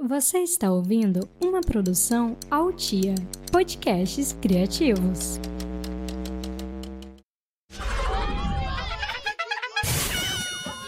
Você 0.00 0.38
está 0.38 0.70
ouvindo 0.70 1.28
uma 1.40 1.60
produção 1.60 2.36
Altia, 2.48 3.16
podcasts 3.50 4.32
criativos. 4.40 5.40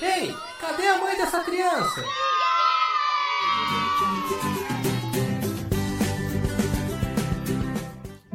Ei, 0.00 0.32
cadê 0.60 0.86
a 0.86 0.98
mãe 0.98 1.16
dessa 1.16 1.42
criança? 1.42 2.04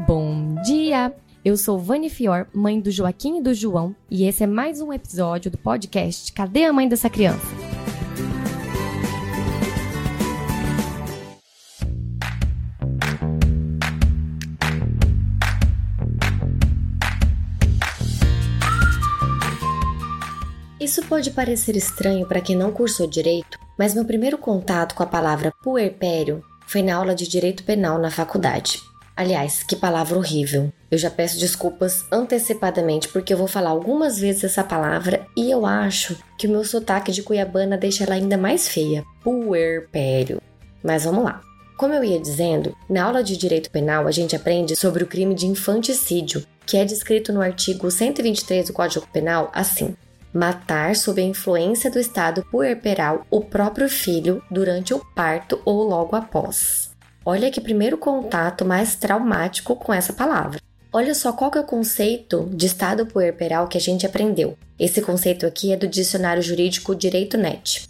Bom 0.06 0.56
dia! 0.66 1.16
Eu 1.46 1.56
sou 1.56 1.80
Vani 1.80 2.10
Fior, 2.10 2.48
mãe 2.54 2.82
do 2.82 2.92
Joaquim 2.92 3.38
e 3.38 3.42
do 3.42 3.54
João, 3.54 3.96
e 4.12 4.26
esse 4.26 4.44
é 4.44 4.48
mais 4.48 4.82
um 4.82 4.92
episódio 4.92 5.50
do 5.50 5.58
podcast 5.58 6.34
Cadê 6.34 6.66
a 6.66 6.74
mãe 6.74 6.90
dessa 6.90 7.10
criança? 7.10 7.55
Isso 20.96 21.06
pode 21.08 21.32
parecer 21.32 21.76
estranho 21.76 22.26
para 22.26 22.40
quem 22.40 22.56
não 22.56 22.72
cursou 22.72 23.06
direito, 23.06 23.60
mas 23.78 23.94
meu 23.94 24.06
primeiro 24.06 24.38
contato 24.38 24.96
com 24.96 25.04
a 25.04 25.06
palavra 25.06 25.54
puerpério 25.62 26.42
foi 26.66 26.82
na 26.82 26.96
aula 26.96 27.14
de 27.14 27.28
direito 27.28 27.66
penal 27.66 28.00
na 28.00 28.10
faculdade. 28.10 28.80
Aliás, 29.14 29.62
que 29.62 29.76
palavra 29.76 30.18
horrível. 30.18 30.72
Eu 30.90 30.98
já 30.98 31.10
peço 31.10 31.38
desculpas 31.38 32.06
antecipadamente 32.10 33.10
porque 33.10 33.34
eu 33.34 33.38
vou 33.38 33.46
falar 33.46 33.72
algumas 33.72 34.18
vezes 34.18 34.46
essa 34.46 34.64
palavra 34.64 35.28
e 35.36 35.52
eu 35.52 35.66
acho 35.66 36.18
que 36.38 36.48
o 36.48 36.50
meu 36.50 36.64
sotaque 36.64 37.12
de 37.12 37.24
cuiabana 37.24 37.78
deixa 37.78 38.06
ela 38.06 38.16
ainda 38.16 38.38
mais 38.38 38.70
feia. 38.70 39.04
Puerpério. 39.22 40.42
Mas 40.82 41.04
vamos 41.04 41.26
lá. 41.26 41.42
Como 41.78 41.94
eu 41.94 42.06
ia 42.06 42.22
dizendo, 42.22 42.74
na 42.90 43.04
aula 43.04 43.22
de 43.22 43.36
direito 43.36 43.70
penal 43.70 44.08
a 44.08 44.12
gente 44.12 44.34
aprende 44.34 44.78
sobre 44.78 45.04
o 45.04 45.08
crime 45.08 45.36
de 45.36 45.46
infanticídio, 45.46 46.46
que 46.66 46.78
é 46.78 46.86
descrito 46.86 47.34
no 47.34 47.42
artigo 47.42 47.92
123 47.92 48.68
do 48.68 48.74
Código 48.74 49.06
Penal 49.12 49.52
assim: 49.54 49.94
matar 50.36 50.98
sob 50.98 51.22
a 51.22 51.26
influência 51.26 51.90
do 51.90 51.98
estado 51.98 52.44
puerperal 52.52 53.26
o 53.32 53.40
próprio 53.40 53.88
filho 53.88 54.44
durante 54.52 54.94
o 54.94 55.00
parto 55.16 55.62
ou 55.64 55.82
logo 55.88 56.14
após. 56.14 56.90
Olha 57.26 57.50
que 57.50 57.62
primeiro 57.62 57.98
contato 57.98 58.66
mais 58.66 58.96
traumático 58.96 59.78
com 59.78 59.94
essa 59.94 60.12
palavra. 60.12 60.60
Olha 60.92 61.16
só 61.16 61.32
qual 61.32 61.50
que 61.50 61.58
é 61.58 61.62
o 61.62 61.66
conceito 61.66 62.50
de 62.54 62.66
estado 62.66 63.06
puerperal 63.06 63.68
que 63.68 63.78
a 63.78 63.82
gente 63.82 64.06
aprendeu. 64.06 64.58
Esse 64.78 65.02
conceito 65.02 65.46
aqui 65.46 65.72
é 65.72 65.78
do 65.78 65.88
dicionário 65.88 66.44
jurídico 66.44 66.94
Direito 66.94 67.38
Net. 67.38 67.88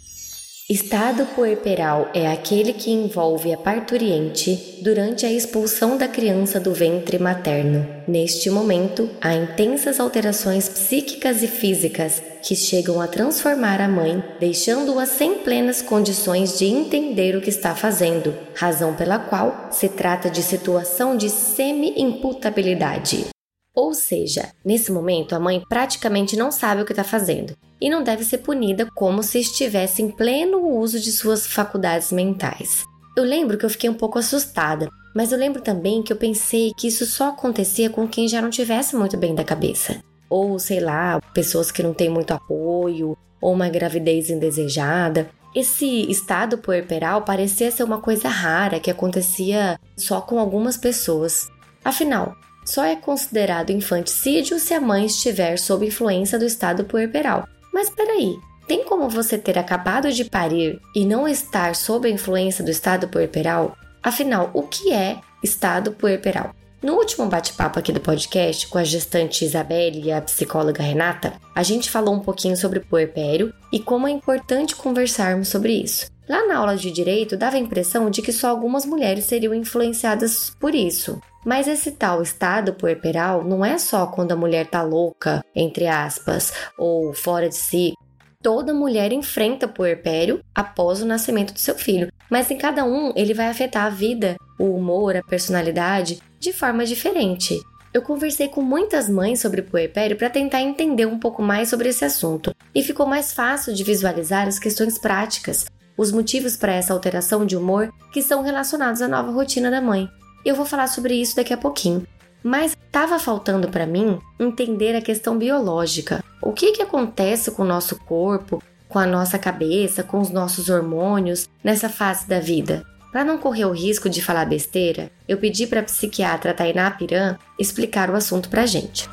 Estado 0.68 1.26
puerperal 1.26 2.10
é 2.12 2.26
aquele 2.26 2.72
que 2.72 2.90
envolve 2.90 3.52
a 3.52 3.56
parturiente 3.56 4.80
durante 4.82 5.24
a 5.24 5.30
expulsão 5.30 5.96
da 5.96 6.08
criança 6.08 6.58
do 6.58 6.74
ventre 6.74 7.20
materno. 7.20 7.86
Neste 8.08 8.50
momento, 8.50 9.08
há 9.20 9.32
intensas 9.32 10.00
alterações 10.00 10.68
psíquicas 10.68 11.40
e 11.44 11.46
físicas 11.46 12.20
que 12.42 12.56
chegam 12.56 13.00
a 13.00 13.06
transformar 13.06 13.80
a 13.80 13.86
mãe, 13.86 14.20
deixando-a 14.40 15.06
sem 15.06 15.38
plenas 15.38 15.80
condições 15.80 16.58
de 16.58 16.64
entender 16.64 17.36
o 17.36 17.40
que 17.40 17.50
está 17.50 17.76
fazendo, 17.76 18.34
razão 18.52 18.92
pela 18.92 19.20
qual 19.20 19.68
se 19.70 19.88
trata 19.88 20.28
de 20.28 20.42
situação 20.42 21.16
de 21.16 21.30
semi-imputabilidade. 21.30 23.26
Ou 23.72 23.94
seja, 23.94 24.50
nesse 24.64 24.90
momento 24.90 25.32
a 25.32 25.38
mãe 25.38 25.62
praticamente 25.68 26.36
não 26.36 26.50
sabe 26.50 26.82
o 26.82 26.84
que 26.84 26.92
está 26.92 27.04
fazendo 27.04 27.54
e 27.80 27.90
não 27.90 28.02
deve 28.02 28.24
ser 28.24 28.38
punida 28.38 28.88
como 28.94 29.22
se 29.22 29.38
estivesse 29.40 30.02
em 30.02 30.10
pleno 30.10 30.58
uso 30.58 30.98
de 30.98 31.12
suas 31.12 31.46
faculdades 31.46 32.12
mentais. 32.12 32.84
Eu 33.16 33.24
lembro 33.24 33.56
que 33.56 33.64
eu 33.64 33.70
fiquei 33.70 33.88
um 33.88 33.94
pouco 33.94 34.18
assustada, 34.18 34.88
mas 35.14 35.32
eu 35.32 35.38
lembro 35.38 35.62
também 35.62 36.02
que 36.02 36.12
eu 36.12 36.16
pensei 36.16 36.72
que 36.76 36.88
isso 36.88 37.06
só 37.06 37.30
acontecia 37.30 37.88
com 37.88 38.06
quem 38.06 38.28
já 38.28 38.42
não 38.42 38.50
tivesse 38.50 38.94
muito 38.94 39.16
bem 39.16 39.34
da 39.34 39.42
cabeça. 39.42 40.02
Ou, 40.28 40.58
sei 40.58 40.80
lá, 40.80 41.20
pessoas 41.32 41.70
que 41.70 41.82
não 41.82 41.94
têm 41.94 42.10
muito 42.10 42.32
apoio, 42.32 43.16
ou 43.40 43.52
uma 43.52 43.68
gravidez 43.68 44.28
indesejada. 44.28 45.30
Esse 45.54 46.10
estado 46.10 46.58
puerperal 46.58 47.22
parecia 47.22 47.70
ser 47.70 47.84
uma 47.84 48.00
coisa 48.00 48.28
rara 48.28 48.78
que 48.78 48.90
acontecia 48.90 49.80
só 49.96 50.20
com 50.20 50.38
algumas 50.38 50.76
pessoas. 50.76 51.48
Afinal, 51.82 52.34
só 52.66 52.84
é 52.84 52.96
considerado 52.96 53.70
infanticídio 53.70 54.58
se 54.58 54.74
a 54.74 54.80
mãe 54.80 55.06
estiver 55.06 55.56
sob 55.58 55.86
influência 55.86 56.38
do 56.38 56.44
estado 56.44 56.84
puerperal. 56.84 57.46
Mas 57.76 57.90
peraí, 57.90 58.40
tem 58.66 58.84
como 58.84 59.06
você 59.06 59.36
ter 59.36 59.58
acabado 59.58 60.10
de 60.10 60.24
parir 60.24 60.80
e 60.94 61.04
não 61.04 61.28
estar 61.28 61.76
sob 61.76 62.08
a 62.08 62.10
influência 62.10 62.64
do 62.64 62.70
estado 62.70 63.06
puerperal? 63.06 63.76
Afinal, 64.02 64.50
o 64.54 64.62
que 64.62 64.94
é 64.94 65.20
estado 65.44 65.92
puerperal? 65.92 66.54
No 66.82 66.94
último 66.94 67.26
bate-papo 67.26 67.78
aqui 67.78 67.92
do 67.92 68.00
podcast 68.00 68.66
com 68.68 68.78
a 68.78 68.82
gestante 68.82 69.44
Isabelle 69.44 70.04
e 70.04 70.10
a 70.10 70.22
psicóloga 70.22 70.82
Renata, 70.82 71.34
a 71.54 71.62
gente 71.62 71.90
falou 71.90 72.14
um 72.14 72.20
pouquinho 72.20 72.56
sobre 72.56 72.80
puerpério 72.80 73.52
e 73.70 73.78
como 73.78 74.08
é 74.08 74.10
importante 74.10 74.74
conversarmos 74.74 75.48
sobre 75.48 75.74
isso. 75.74 76.10
Lá 76.26 76.46
na 76.46 76.56
aula 76.56 76.78
de 76.78 76.90
direito, 76.90 77.36
dava 77.36 77.56
a 77.56 77.60
impressão 77.60 78.08
de 78.08 78.22
que 78.22 78.32
só 78.32 78.48
algumas 78.48 78.86
mulheres 78.86 79.26
seriam 79.26 79.52
influenciadas 79.52 80.48
por 80.58 80.74
isso. 80.74 81.20
Mas 81.46 81.68
esse 81.68 81.92
tal 81.92 82.20
estado 82.20 82.74
puerperal 82.74 83.44
não 83.44 83.64
é 83.64 83.78
só 83.78 84.08
quando 84.08 84.32
a 84.32 84.36
mulher 84.36 84.66
tá 84.66 84.82
louca, 84.82 85.44
entre 85.54 85.86
aspas, 85.86 86.52
ou 86.76 87.14
fora 87.14 87.48
de 87.48 87.54
si. 87.54 87.94
Toda 88.42 88.74
mulher 88.74 89.12
enfrenta 89.12 89.68
puerpério 89.68 90.40
após 90.52 91.00
o 91.00 91.06
nascimento 91.06 91.54
do 91.54 91.60
seu 91.60 91.76
filho, 91.76 92.10
mas 92.28 92.50
em 92.50 92.58
cada 92.58 92.84
um 92.84 93.12
ele 93.14 93.32
vai 93.32 93.46
afetar 93.46 93.84
a 93.84 93.90
vida, 93.90 94.34
o 94.58 94.74
humor, 94.74 95.16
a 95.16 95.22
personalidade 95.22 96.20
de 96.40 96.52
forma 96.52 96.84
diferente. 96.84 97.60
Eu 97.94 98.02
conversei 98.02 98.48
com 98.48 98.60
muitas 98.60 99.08
mães 99.08 99.40
sobre 99.40 99.62
puerpério 99.62 100.16
para 100.16 100.28
tentar 100.28 100.60
entender 100.60 101.06
um 101.06 101.18
pouco 101.18 101.42
mais 101.42 101.68
sobre 101.68 101.90
esse 101.90 102.04
assunto, 102.04 102.52
e 102.74 102.82
ficou 102.82 103.06
mais 103.06 103.32
fácil 103.32 103.72
de 103.72 103.84
visualizar 103.84 104.48
as 104.48 104.58
questões 104.58 104.98
práticas, 104.98 105.64
os 105.96 106.10
motivos 106.10 106.56
para 106.56 106.74
essa 106.74 106.92
alteração 106.92 107.46
de 107.46 107.56
humor 107.56 107.88
que 108.12 108.20
são 108.20 108.42
relacionados 108.42 109.00
à 109.00 109.06
nova 109.06 109.30
rotina 109.30 109.70
da 109.70 109.80
mãe. 109.80 110.08
Eu 110.46 110.54
vou 110.54 110.64
falar 110.64 110.86
sobre 110.86 111.12
isso 111.12 111.34
daqui 111.34 111.52
a 111.52 111.56
pouquinho. 111.56 112.06
Mas 112.40 112.76
estava 112.86 113.18
faltando 113.18 113.68
para 113.68 113.84
mim 113.84 114.20
entender 114.38 114.94
a 114.94 115.02
questão 115.02 115.36
biológica. 115.36 116.22
O 116.40 116.52
que, 116.52 116.70
que 116.70 116.82
acontece 116.82 117.50
com 117.50 117.62
o 117.62 117.66
nosso 117.66 117.96
corpo, 118.04 118.62
com 118.88 119.00
a 119.00 119.04
nossa 119.04 119.40
cabeça, 119.40 120.04
com 120.04 120.20
os 120.20 120.30
nossos 120.30 120.70
hormônios 120.70 121.48
nessa 121.64 121.88
fase 121.88 122.28
da 122.28 122.38
vida? 122.38 122.86
Para 123.10 123.24
não 123.24 123.38
correr 123.38 123.64
o 123.64 123.72
risco 123.72 124.08
de 124.08 124.22
falar 124.22 124.44
besteira, 124.44 125.10
eu 125.26 125.36
pedi 125.36 125.66
para 125.66 125.80
a 125.80 125.82
psiquiatra 125.82 126.54
Tainá 126.54 126.92
Piran 126.92 127.36
explicar 127.58 128.08
o 128.08 128.14
assunto 128.14 128.48
para 128.48 128.66
gente. 128.66 129.10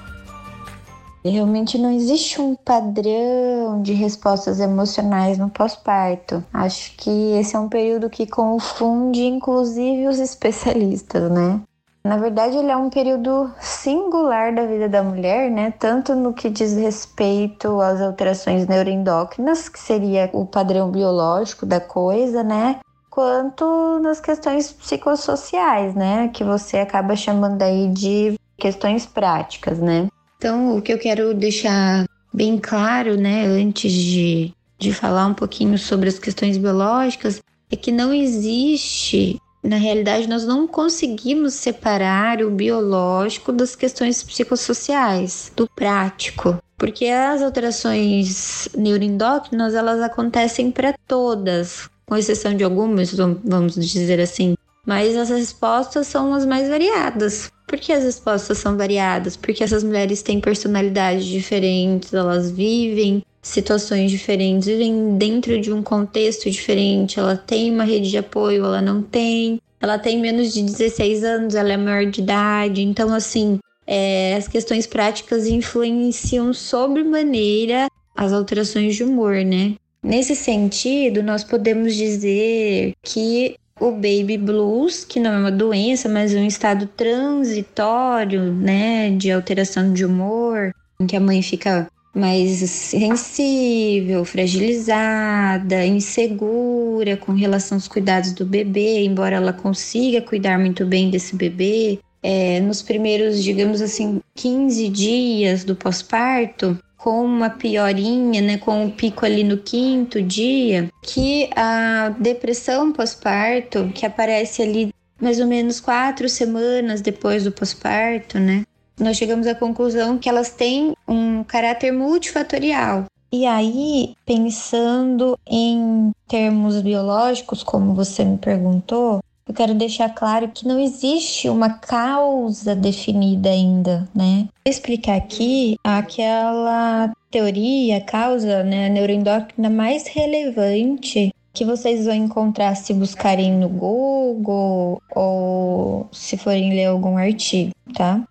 Realmente 1.25 1.77
não 1.77 1.89
existe 1.89 2.41
um 2.41 2.53
padrão 2.53 3.81
de 3.81 3.93
respostas 3.93 4.59
emocionais 4.59 5.37
no 5.37 5.49
pós-parto. 5.49 6.43
Acho 6.53 6.95
que 6.97 7.09
esse 7.39 7.55
é 7.55 7.59
um 7.59 7.69
período 7.69 8.09
que 8.09 8.27
confunde 8.27 9.23
inclusive 9.23 10.07
os 10.07 10.19
especialistas, 10.19 11.31
né? 11.31 11.61
Na 12.05 12.17
verdade, 12.17 12.57
ele 12.57 12.69
é 12.69 12.75
um 12.75 12.89
período 12.89 13.49
singular 13.61 14.53
da 14.53 14.65
vida 14.65 14.89
da 14.89 15.01
mulher, 15.01 15.49
né? 15.49 15.71
Tanto 15.71 16.13
no 16.13 16.33
que 16.33 16.49
diz 16.49 16.73
respeito 16.73 17.79
às 17.79 18.01
alterações 18.01 18.67
neuroendócrinas, 18.67 19.69
que 19.69 19.79
seria 19.79 20.29
o 20.33 20.45
padrão 20.45 20.91
biológico 20.91 21.65
da 21.65 21.79
coisa, 21.79 22.43
né? 22.43 22.81
Quanto 23.09 23.99
nas 24.01 24.19
questões 24.19 24.73
psicossociais, 24.73 25.95
né? 25.95 26.27
Que 26.27 26.43
você 26.43 26.79
acaba 26.79 27.15
chamando 27.15 27.61
aí 27.61 27.87
de 27.87 28.37
questões 28.57 29.05
práticas, 29.05 29.79
né? 29.79 30.09
Então, 30.43 30.75
o 30.75 30.81
que 30.81 30.91
eu 30.91 30.99
quero 30.99 31.33
deixar 31.33 32.05
bem 32.33 32.57
claro, 32.57 33.15
né, 33.15 33.45
antes 33.45 33.93
de, 33.93 34.53
de 34.77 34.93
falar 34.93 35.27
um 35.27 35.33
pouquinho 35.33 35.77
sobre 35.77 36.09
as 36.09 36.19
questões 36.19 36.57
biológicas, 36.57 37.41
é 37.71 37.77
que 37.77 37.93
não 37.93 38.13
existe, 38.13 39.39
na 39.63 39.77
realidade, 39.77 40.27
nós 40.27 40.45
não 40.45 40.67
conseguimos 40.67 41.53
separar 41.53 42.41
o 42.41 42.51
biológico 42.51 43.53
das 43.53 43.73
questões 43.73 44.21
psicossociais, 44.21 45.49
do 45.55 45.65
prático. 45.65 46.61
Porque 46.77 47.05
as 47.05 47.41
alterações 47.41 48.67
neuroendócrinas, 48.77 49.73
elas 49.73 50.01
acontecem 50.01 50.71
para 50.71 50.93
todas, 51.07 51.89
com 52.05 52.17
exceção 52.17 52.53
de 52.53 52.65
algumas, 52.65 53.13
vamos 53.13 53.75
dizer 53.75 54.19
assim. 54.19 54.55
Mas 54.85 55.15
as 55.15 55.29
respostas 55.29 56.07
são 56.07 56.33
as 56.33 56.45
mais 56.45 56.67
variadas. 56.67 57.49
Por 57.73 57.79
que 57.79 57.91
as 57.91 58.03
respostas 58.03 58.59
são 58.59 58.77
variadas? 58.77 59.35
Porque 59.35 59.63
essas 59.63 59.83
mulheres 59.83 60.21
têm 60.21 60.39
personalidades 60.39 61.25
diferentes, 61.25 62.13
elas 62.13 62.51
vivem 62.51 63.23
situações 63.41 64.11
diferentes, 64.11 64.67
vivem 64.67 65.17
dentro 65.17 65.59
de 65.59 65.73
um 65.73 65.81
contexto 65.81 66.51
diferente, 66.51 67.19
ela 67.19 67.35
tem 67.35 67.71
uma 67.71 67.83
rede 67.83 68.11
de 68.11 68.17
apoio, 68.19 68.63
ela 68.63 68.79
não 68.79 69.01
tem, 69.01 69.59
ela 69.81 69.97
tem 69.97 70.21
menos 70.21 70.53
de 70.53 70.61
16 70.61 71.23
anos, 71.23 71.55
ela 71.55 71.73
é 71.73 71.77
maior 71.77 72.05
de 72.05 72.21
idade, 72.21 72.83
então 72.83 73.11
assim, 73.11 73.57
é, 73.87 74.35
as 74.35 74.47
questões 74.47 74.85
práticas 74.85 75.47
influenciam 75.47 76.53
sobremaneira 76.53 77.87
as 78.15 78.31
alterações 78.31 78.95
de 78.95 79.03
humor, 79.03 79.37
né? 79.37 79.73
Nesse 80.03 80.35
sentido, 80.35 81.23
nós 81.23 81.43
podemos 81.43 81.95
dizer 81.95 82.93
que 83.01 83.55
o 83.79 83.91
baby 83.91 84.37
blues, 84.37 85.03
que 85.03 85.19
não 85.19 85.31
é 85.31 85.37
uma 85.37 85.51
doença, 85.51 86.07
mas 86.07 86.33
um 86.33 86.45
estado 86.45 86.87
transitório, 86.87 88.53
né, 88.53 89.09
de 89.11 89.31
alteração 89.31 89.91
de 89.91 90.05
humor, 90.05 90.73
em 90.99 91.07
que 91.07 91.15
a 91.15 91.19
mãe 91.19 91.41
fica 91.41 91.87
mais 92.13 92.69
sensível, 92.69 94.23
fragilizada, 94.23 95.83
insegura 95.85 97.17
com 97.17 97.33
relação 97.33 97.77
aos 97.77 97.87
cuidados 97.87 98.33
do 98.33 98.45
bebê, 98.45 99.03
embora 99.03 99.37
ela 99.37 99.51
consiga 99.51 100.21
cuidar 100.21 100.59
muito 100.59 100.85
bem 100.85 101.09
desse 101.09 101.35
bebê. 101.35 101.99
É, 102.21 102.59
nos 102.61 102.81
primeiros, 102.81 103.43
digamos 103.43 103.81
assim, 103.81 104.21
15 104.35 104.87
dias 104.89 105.63
do 105.63 105.75
pós-parto, 105.75 106.77
com 107.03 107.25
uma 107.25 107.49
piorinha, 107.49 108.41
né, 108.41 108.57
com 108.57 108.81
o 108.81 108.85
um 108.85 108.89
pico 108.89 109.25
ali 109.25 109.43
no 109.43 109.57
quinto 109.57 110.21
dia, 110.21 110.89
que 111.01 111.49
a 111.53 112.15
depressão 112.17 112.93
pós-parto, 112.93 113.91
que 113.93 114.05
aparece 114.05 114.61
ali 114.61 114.93
mais 115.19 115.37
ou 115.41 115.45
menos 115.45 115.81
quatro 115.81 116.29
semanas 116.29 117.01
depois 117.01 117.43
do 117.43 117.51
pós-parto, 117.51 118.39
né, 118.39 118.63
nós 118.97 119.17
chegamos 119.17 119.47
à 119.47 119.53
conclusão 119.53 120.17
que 120.17 120.29
elas 120.29 120.51
têm 120.51 120.93
um 121.05 121.43
caráter 121.43 121.91
multifatorial. 121.91 123.03
E 123.33 123.45
aí, 123.45 124.15
pensando 124.25 125.37
em 125.45 126.11
termos 126.25 126.79
biológicos, 126.81 127.63
como 127.63 127.93
você 127.93 128.23
me 128.23 128.37
perguntou, 128.37 129.21
eu 129.47 129.53
quero 129.53 129.73
deixar 129.73 130.09
claro 130.09 130.49
que 130.49 130.67
não 130.67 130.79
existe 130.79 131.49
uma 131.49 131.69
causa 131.69 132.75
definida 132.75 133.49
ainda, 133.49 134.07
né? 134.15 134.47
Vou 134.65 134.71
explicar 134.71 135.17
aqui 135.17 135.75
aquela 135.83 137.11
teoria, 137.29 137.99
causa, 138.01 138.63
né, 138.63 138.89
neuroendócrina 138.89 139.69
mais 139.69 140.07
relevante 140.07 141.33
que 141.53 141.65
vocês 141.65 142.05
vão 142.05 142.15
encontrar 142.15 142.75
se 142.75 142.93
buscarem 142.93 143.51
no 143.51 143.69
Google 143.69 145.01
ou 145.15 146.07
se 146.11 146.35
forem 146.37 146.73
ler 146.73 146.85
algum 146.85 147.17
artigo, 147.17 147.71
tá? 147.93 148.23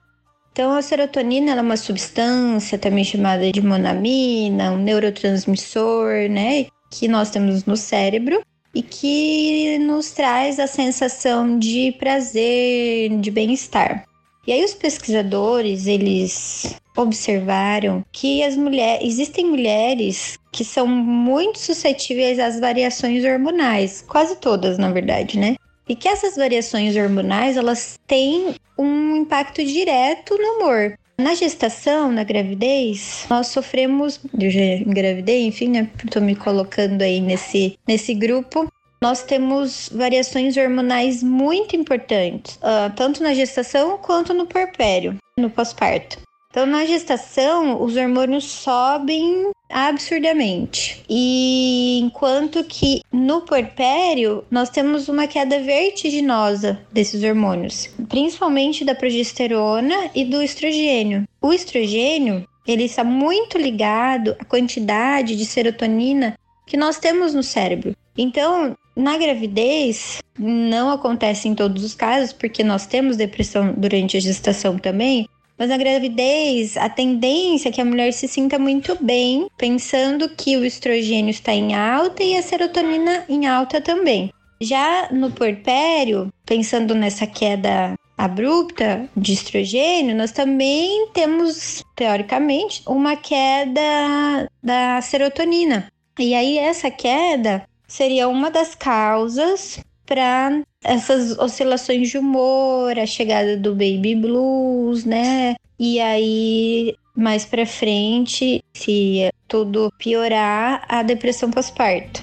Então, 0.53 0.73
a 0.73 0.83
serotonina 0.83 1.53
é 1.53 1.61
uma 1.61 1.77
substância 1.77 2.79
também 2.79 3.05
chamada 3.05 3.51
de 3.51 3.63
monamina, 3.63 4.73
um 4.73 4.79
neurotransmissor, 4.79 6.29
né, 6.29 6.67
que 6.91 7.09
nós 7.09 7.31
temos 7.31 7.65
no 7.65 7.77
cérebro 7.77 8.43
e 8.75 8.83
que 8.83 9.79
nos 9.79 10.11
traz 10.13 10.59
a 10.59 10.67
sensação 10.67 11.59
de 11.59 11.93
prazer, 11.99 13.11
de 13.21 13.31
bem-estar. 13.31 14.05
E 14.47 14.53
aí 14.53 14.65
os 14.65 14.75
pesquisadores, 14.75 15.87
eles 15.87 16.75
observaram 16.97 18.05
que 18.11 18.43
as 18.43 18.57
mulheres, 18.57 19.07
existem 19.07 19.47
mulheres 19.47 20.39
que 20.51 20.65
são 20.65 20.87
muito 20.87 21.59
suscetíveis 21.59 22.39
às 22.39 22.59
variações 22.59 23.25
hormonais, 23.25 24.05
quase 24.07 24.37
todas, 24.37 24.79
na 24.79 24.91
verdade, 24.91 25.39
né? 25.39 25.55
E 25.89 25.95
que 25.95 26.09
essas 26.09 26.37
variações 26.37 26.97
hormonais, 26.97 27.57
elas 27.57 27.99
têm 28.07 28.55
um 28.79 29.17
impacto 29.17 29.65
direto 29.65 30.37
no 30.37 30.67
humor. 30.67 30.99
Na 31.19 31.35
gestação, 31.35 32.11
na 32.11 32.25
gravidez, 32.25 33.27
nós 33.29 33.49
sofremos, 33.49 34.21
eu 34.39 34.51
já 34.51 34.61
engravidei, 34.61 35.47
enfim, 35.47 35.69
né? 35.69 35.91
Tô 36.11 36.21
me 36.21 36.35
colocando 36.35 37.03
aí 37.03 37.21
nesse, 37.21 37.79
nesse 37.87 38.15
grupo. 38.15 38.67
Nós 39.01 39.23
temos 39.23 39.91
variações 39.93 40.57
hormonais 40.57 41.23
muito 41.23 41.75
importantes, 41.75 42.57
uh, 42.57 42.93
tanto 42.95 43.23
na 43.23 43.35
gestação 43.35 43.99
quanto 43.99 44.33
no 44.33 44.47
puerpério, 44.47 45.17
no 45.39 45.51
pós-parto. 45.51 46.19
Então, 46.53 46.67
na 46.67 46.85
gestação, 46.85 47.83
os 47.83 47.97
hormônios 47.97 48.45
sobem 48.45 49.51
absurdamente. 49.71 51.03
E 51.09 51.99
enquanto 52.03 52.63
que 52.63 53.01
no 53.11 53.41
puerpério, 53.41 54.45
nós 54.51 54.69
temos 54.69 55.09
uma 55.09 55.27
queda 55.27 55.63
vertiginosa 55.63 56.79
desses 56.93 57.25
hormônios, 57.25 57.89
principalmente 58.07 58.85
da 58.85 58.95
progesterona 58.95 60.11
e 60.15 60.27
do 60.27 60.43
estrogênio. 60.43 61.27
O 61.41 61.55
estrogênio, 61.55 62.47
ele 62.67 62.85
está 62.85 63.03
muito 63.03 63.57
ligado 63.57 64.37
à 64.39 64.45
quantidade 64.45 65.35
de 65.35 65.47
serotonina 65.47 66.39
que 66.67 66.77
nós 66.77 66.99
temos 66.99 67.33
no 67.33 67.43
cérebro. 67.43 67.97
Então, 68.15 68.77
na 68.95 69.17
gravidez, 69.17 70.19
não 70.39 70.91
acontece 70.91 71.49
em 71.49 71.55
todos 71.55 71.83
os 71.83 71.95
casos, 71.95 72.31
porque 72.31 72.63
nós 72.63 72.85
temos 72.85 73.17
depressão 73.17 73.73
durante 73.75 74.19
a 74.19 74.21
gestação 74.21 74.77
também, 74.77 75.27
mas 75.63 75.69
na 75.69 75.77
gravidez, 75.77 76.77
a 76.77 76.89
tendência 76.89 77.69
é 77.69 77.73
que 77.73 77.81
a 77.81 77.85
mulher 77.85 78.13
se 78.13 78.27
sinta 78.27 78.59
muito 78.59 78.99
bem, 79.01 79.47
pensando 79.57 80.29
que 80.29 80.57
o 80.57 80.65
estrogênio 80.65 81.31
está 81.31 81.55
em 81.55 81.73
alta 81.73 82.21
e 82.25 82.37
a 82.37 82.43
serotonina 82.43 83.25
em 83.29 83.47
alta 83.47 83.81
também. 83.81 84.33
Já 84.61 85.09
no 85.13 85.31
puerpério, 85.31 86.33
pensando 86.45 86.97
nessa 86.97 87.29
queda 87.29 87.95
abrupta 88.19 89.09
de 89.17 89.35
estrogênio, 89.35 90.17
nós 90.17 90.33
também 90.33 91.07
temos, 91.13 91.85
teoricamente, 91.95 92.83
uma 92.85 93.15
queda 93.15 94.51
da 94.61 95.01
serotonina. 95.01 95.87
E 96.19 96.35
aí, 96.35 96.59
essa 96.59 96.91
queda 96.91 97.63
seria 97.87 98.27
uma 98.27 98.51
das 98.51 98.75
causas 98.75 99.79
para 100.05 100.61
essas 100.83 101.39
oscilações 101.39 102.11
de 102.11 102.19
humor, 102.19 102.99
a 102.99 103.07
chegada 103.07 103.57
do 103.57 103.73
baby 103.73 104.15
blues, 104.15 105.05
né? 105.05 105.55
E 105.79 106.01
aí 106.01 106.95
mais 107.15 107.45
para 107.45 107.67
frente, 107.67 108.65
se 108.75 109.31
tudo 109.47 109.93
piorar, 109.99 110.85
a 110.89 111.03
depressão 111.03 111.51
pós-parto. 111.51 112.23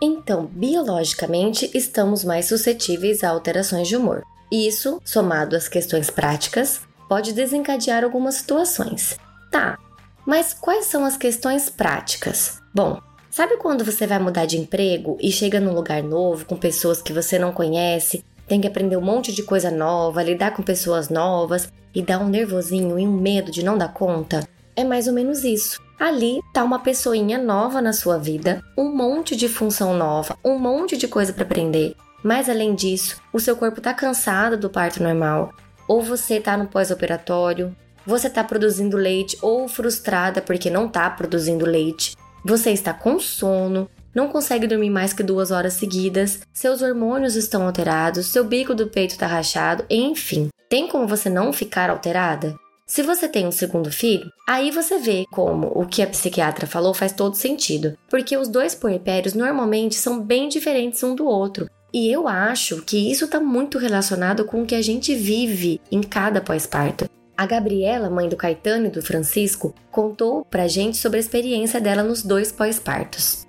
Então, 0.00 0.46
biologicamente, 0.46 1.70
estamos 1.74 2.22
mais 2.22 2.46
suscetíveis 2.46 3.24
a 3.24 3.30
alterações 3.30 3.88
de 3.88 3.96
humor. 3.96 4.22
Isso, 4.52 5.00
somado 5.04 5.56
às 5.56 5.68
questões 5.68 6.10
práticas, 6.10 6.82
pode 7.08 7.32
desencadear 7.32 8.04
algumas 8.04 8.36
situações. 8.36 9.18
Tá, 9.50 9.78
mas 10.26 10.52
quais 10.52 10.86
são 10.86 11.04
as 11.04 11.16
questões 11.16 11.70
práticas? 11.70 12.60
Bom, 12.74 13.00
Sabe 13.36 13.58
quando 13.58 13.84
você 13.84 14.06
vai 14.06 14.18
mudar 14.18 14.46
de 14.46 14.56
emprego 14.56 15.18
e 15.20 15.30
chega 15.30 15.60
num 15.60 15.74
lugar 15.74 16.02
novo 16.02 16.46
com 16.46 16.56
pessoas 16.56 17.02
que 17.02 17.12
você 17.12 17.38
não 17.38 17.52
conhece, 17.52 18.24
tem 18.48 18.62
que 18.62 18.66
aprender 18.66 18.96
um 18.96 19.02
monte 19.02 19.30
de 19.30 19.42
coisa 19.42 19.70
nova, 19.70 20.22
lidar 20.22 20.52
com 20.52 20.62
pessoas 20.62 21.10
novas 21.10 21.70
e 21.94 22.00
dá 22.00 22.18
um 22.18 22.30
nervosinho 22.30 22.98
e 22.98 23.06
um 23.06 23.12
medo 23.12 23.50
de 23.50 23.62
não 23.62 23.76
dar 23.76 23.92
conta? 23.92 24.48
É 24.74 24.82
mais 24.82 25.06
ou 25.06 25.12
menos 25.12 25.44
isso. 25.44 25.78
Ali 26.00 26.40
tá 26.54 26.64
uma 26.64 26.78
pessoinha 26.78 27.36
nova 27.36 27.82
na 27.82 27.92
sua 27.92 28.16
vida, 28.16 28.64
um 28.74 28.88
monte 28.88 29.36
de 29.36 29.50
função 29.50 29.92
nova, 29.92 30.34
um 30.42 30.58
monte 30.58 30.96
de 30.96 31.06
coisa 31.06 31.30
para 31.30 31.42
aprender. 31.42 31.94
Mas 32.24 32.48
além 32.48 32.74
disso, 32.74 33.20
o 33.34 33.38
seu 33.38 33.54
corpo 33.54 33.82
tá 33.82 33.92
cansado 33.92 34.56
do 34.56 34.70
parto 34.70 35.02
normal, 35.02 35.52
ou 35.86 36.00
você 36.00 36.40
tá 36.40 36.56
no 36.56 36.68
pós-operatório, 36.68 37.76
você 38.06 38.30
tá 38.30 38.42
produzindo 38.42 38.96
leite 38.96 39.36
ou 39.42 39.68
frustrada 39.68 40.40
porque 40.40 40.70
não 40.70 40.88
tá 40.88 41.10
produzindo 41.10 41.66
leite. 41.66 42.16
Você 42.48 42.70
está 42.70 42.94
com 42.94 43.18
sono, 43.18 43.90
não 44.14 44.28
consegue 44.28 44.68
dormir 44.68 44.88
mais 44.88 45.12
que 45.12 45.24
duas 45.24 45.50
horas 45.50 45.72
seguidas, 45.72 46.38
seus 46.52 46.80
hormônios 46.80 47.34
estão 47.34 47.66
alterados, 47.66 48.26
seu 48.26 48.44
bico 48.44 48.72
do 48.72 48.86
peito 48.86 49.10
está 49.10 49.26
rachado, 49.26 49.84
enfim. 49.90 50.46
Tem 50.68 50.86
como 50.86 51.08
você 51.08 51.28
não 51.28 51.52
ficar 51.52 51.90
alterada? 51.90 52.54
Se 52.86 53.02
você 53.02 53.26
tem 53.26 53.48
um 53.48 53.50
segundo 53.50 53.90
filho, 53.90 54.30
aí 54.48 54.70
você 54.70 54.96
vê 54.96 55.24
como 55.32 55.72
o 55.74 55.84
que 55.84 56.02
a 56.02 56.06
psiquiatra 56.06 56.68
falou 56.68 56.94
faz 56.94 57.10
todo 57.10 57.34
sentido, 57.34 57.98
porque 58.08 58.36
os 58.36 58.46
dois 58.46 58.76
puerpérios 58.76 59.34
normalmente 59.34 59.96
são 59.96 60.22
bem 60.22 60.48
diferentes 60.48 61.02
um 61.02 61.16
do 61.16 61.26
outro. 61.26 61.68
E 61.92 62.08
eu 62.12 62.28
acho 62.28 62.80
que 62.82 63.10
isso 63.10 63.24
está 63.24 63.40
muito 63.40 63.76
relacionado 63.76 64.44
com 64.44 64.62
o 64.62 64.66
que 64.66 64.76
a 64.76 64.82
gente 64.82 65.16
vive 65.16 65.80
em 65.90 66.00
cada 66.00 66.40
pós-parto. 66.40 67.06
A 67.36 67.44
Gabriela, 67.44 68.08
mãe 68.08 68.30
do 68.30 68.36
Caetano 68.36 68.86
e 68.86 68.90
do 68.90 69.02
Francisco, 69.02 69.74
contou 69.90 70.42
pra 70.46 70.66
gente 70.66 70.96
sobre 70.96 71.18
a 71.18 71.20
experiência 71.20 71.78
dela 71.78 72.02
nos 72.02 72.22
dois 72.22 72.50
pós-partos. 72.50 73.46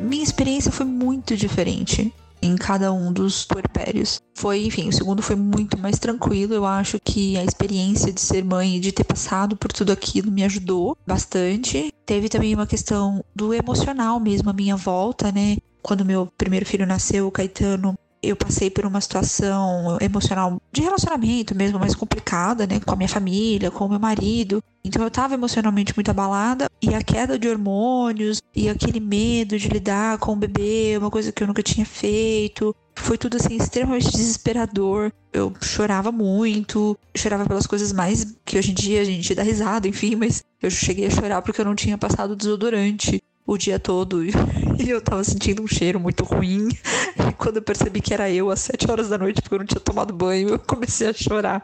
Minha 0.00 0.22
experiência 0.22 0.70
foi 0.70 0.86
muito 0.86 1.36
diferente 1.36 2.14
em 2.40 2.56
cada 2.56 2.92
um 2.92 3.12
dos 3.12 3.44
puerpérios. 3.44 4.20
Foi, 4.34 4.64
enfim, 4.64 4.88
o 4.88 4.92
segundo 4.92 5.22
foi 5.22 5.34
muito 5.34 5.76
mais 5.76 5.98
tranquilo. 5.98 6.54
Eu 6.54 6.64
acho 6.64 7.00
que 7.02 7.36
a 7.36 7.44
experiência 7.44 8.12
de 8.12 8.20
ser 8.20 8.44
mãe 8.44 8.76
e 8.76 8.80
de 8.80 8.92
ter 8.92 9.04
passado 9.04 9.56
por 9.56 9.72
tudo 9.72 9.90
aquilo 9.90 10.30
me 10.30 10.44
ajudou 10.44 10.96
bastante. 11.04 11.92
Teve 12.06 12.28
também 12.28 12.54
uma 12.54 12.66
questão 12.66 13.24
do 13.34 13.52
emocional 13.52 14.20
mesmo, 14.20 14.50
a 14.50 14.52
minha 14.52 14.76
volta, 14.76 15.32
né? 15.32 15.56
Quando 15.82 16.04
meu 16.04 16.28
primeiro 16.38 16.64
filho 16.64 16.86
nasceu, 16.86 17.26
o 17.26 17.30
Caetano, 17.32 17.96
eu 18.22 18.36
passei 18.36 18.70
por 18.70 18.86
uma 18.86 19.00
situação 19.00 19.98
emocional 20.00 20.60
de 20.70 20.80
relacionamento 20.80 21.54
mesmo 21.54 21.78
mais 21.78 21.94
complicada, 21.94 22.66
né, 22.66 22.78
com 22.80 22.92
a 22.92 22.96
minha 22.96 23.08
família, 23.08 23.70
com 23.70 23.86
o 23.86 23.88
meu 23.88 23.98
marido. 23.98 24.62
Então 24.84 25.02
eu 25.02 25.10
tava 25.10 25.34
emocionalmente 25.34 25.92
muito 25.96 26.10
abalada 26.10 26.68
e 26.80 26.94
a 26.94 27.02
queda 27.02 27.38
de 27.38 27.48
hormônios 27.48 28.40
e 28.54 28.68
aquele 28.68 29.00
medo 29.00 29.58
de 29.58 29.68
lidar 29.68 30.18
com 30.18 30.32
o 30.32 30.36
bebê, 30.36 30.96
uma 30.98 31.10
coisa 31.10 31.32
que 31.32 31.42
eu 31.42 31.46
nunca 31.46 31.62
tinha 31.62 31.86
feito, 31.86 32.74
foi 32.94 33.18
tudo 33.18 33.36
assim 33.36 33.56
extremamente 33.56 34.10
desesperador. 34.10 35.12
Eu 35.32 35.52
chorava 35.60 36.12
muito, 36.12 36.96
chorava 37.16 37.46
pelas 37.46 37.66
coisas 37.66 37.92
mais 37.92 38.36
que 38.44 38.58
hoje 38.58 38.70
em 38.70 38.74
dia 38.74 39.00
a 39.00 39.04
gente 39.04 39.34
dá 39.34 39.42
risada, 39.42 39.88
enfim, 39.88 40.14
mas 40.14 40.44
eu 40.60 40.70
cheguei 40.70 41.06
a 41.06 41.10
chorar 41.10 41.42
porque 41.42 41.60
eu 41.60 41.64
não 41.64 41.74
tinha 41.74 41.98
passado 41.98 42.36
desodorante 42.36 43.22
o 43.46 43.56
dia 43.56 43.78
todo 43.78 44.22
e 44.78 44.90
eu 44.90 45.00
tava 45.00 45.22
sentindo 45.24 45.62
um 45.62 45.66
cheiro 45.66 45.98
muito 46.00 46.24
ruim. 46.24 46.68
E 46.68 47.32
quando 47.34 47.56
eu 47.56 47.62
percebi 47.62 48.00
que 48.00 48.14
era 48.14 48.30
eu 48.30 48.50
às 48.50 48.60
sete 48.60 48.90
horas 48.90 49.08
da 49.08 49.18
noite, 49.18 49.40
porque 49.42 49.54
eu 49.54 49.58
não 49.58 49.66
tinha 49.66 49.80
tomado 49.80 50.12
banho, 50.12 50.50
eu 50.50 50.58
comecei 50.58 51.08
a 51.08 51.12
chorar. 51.12 51.62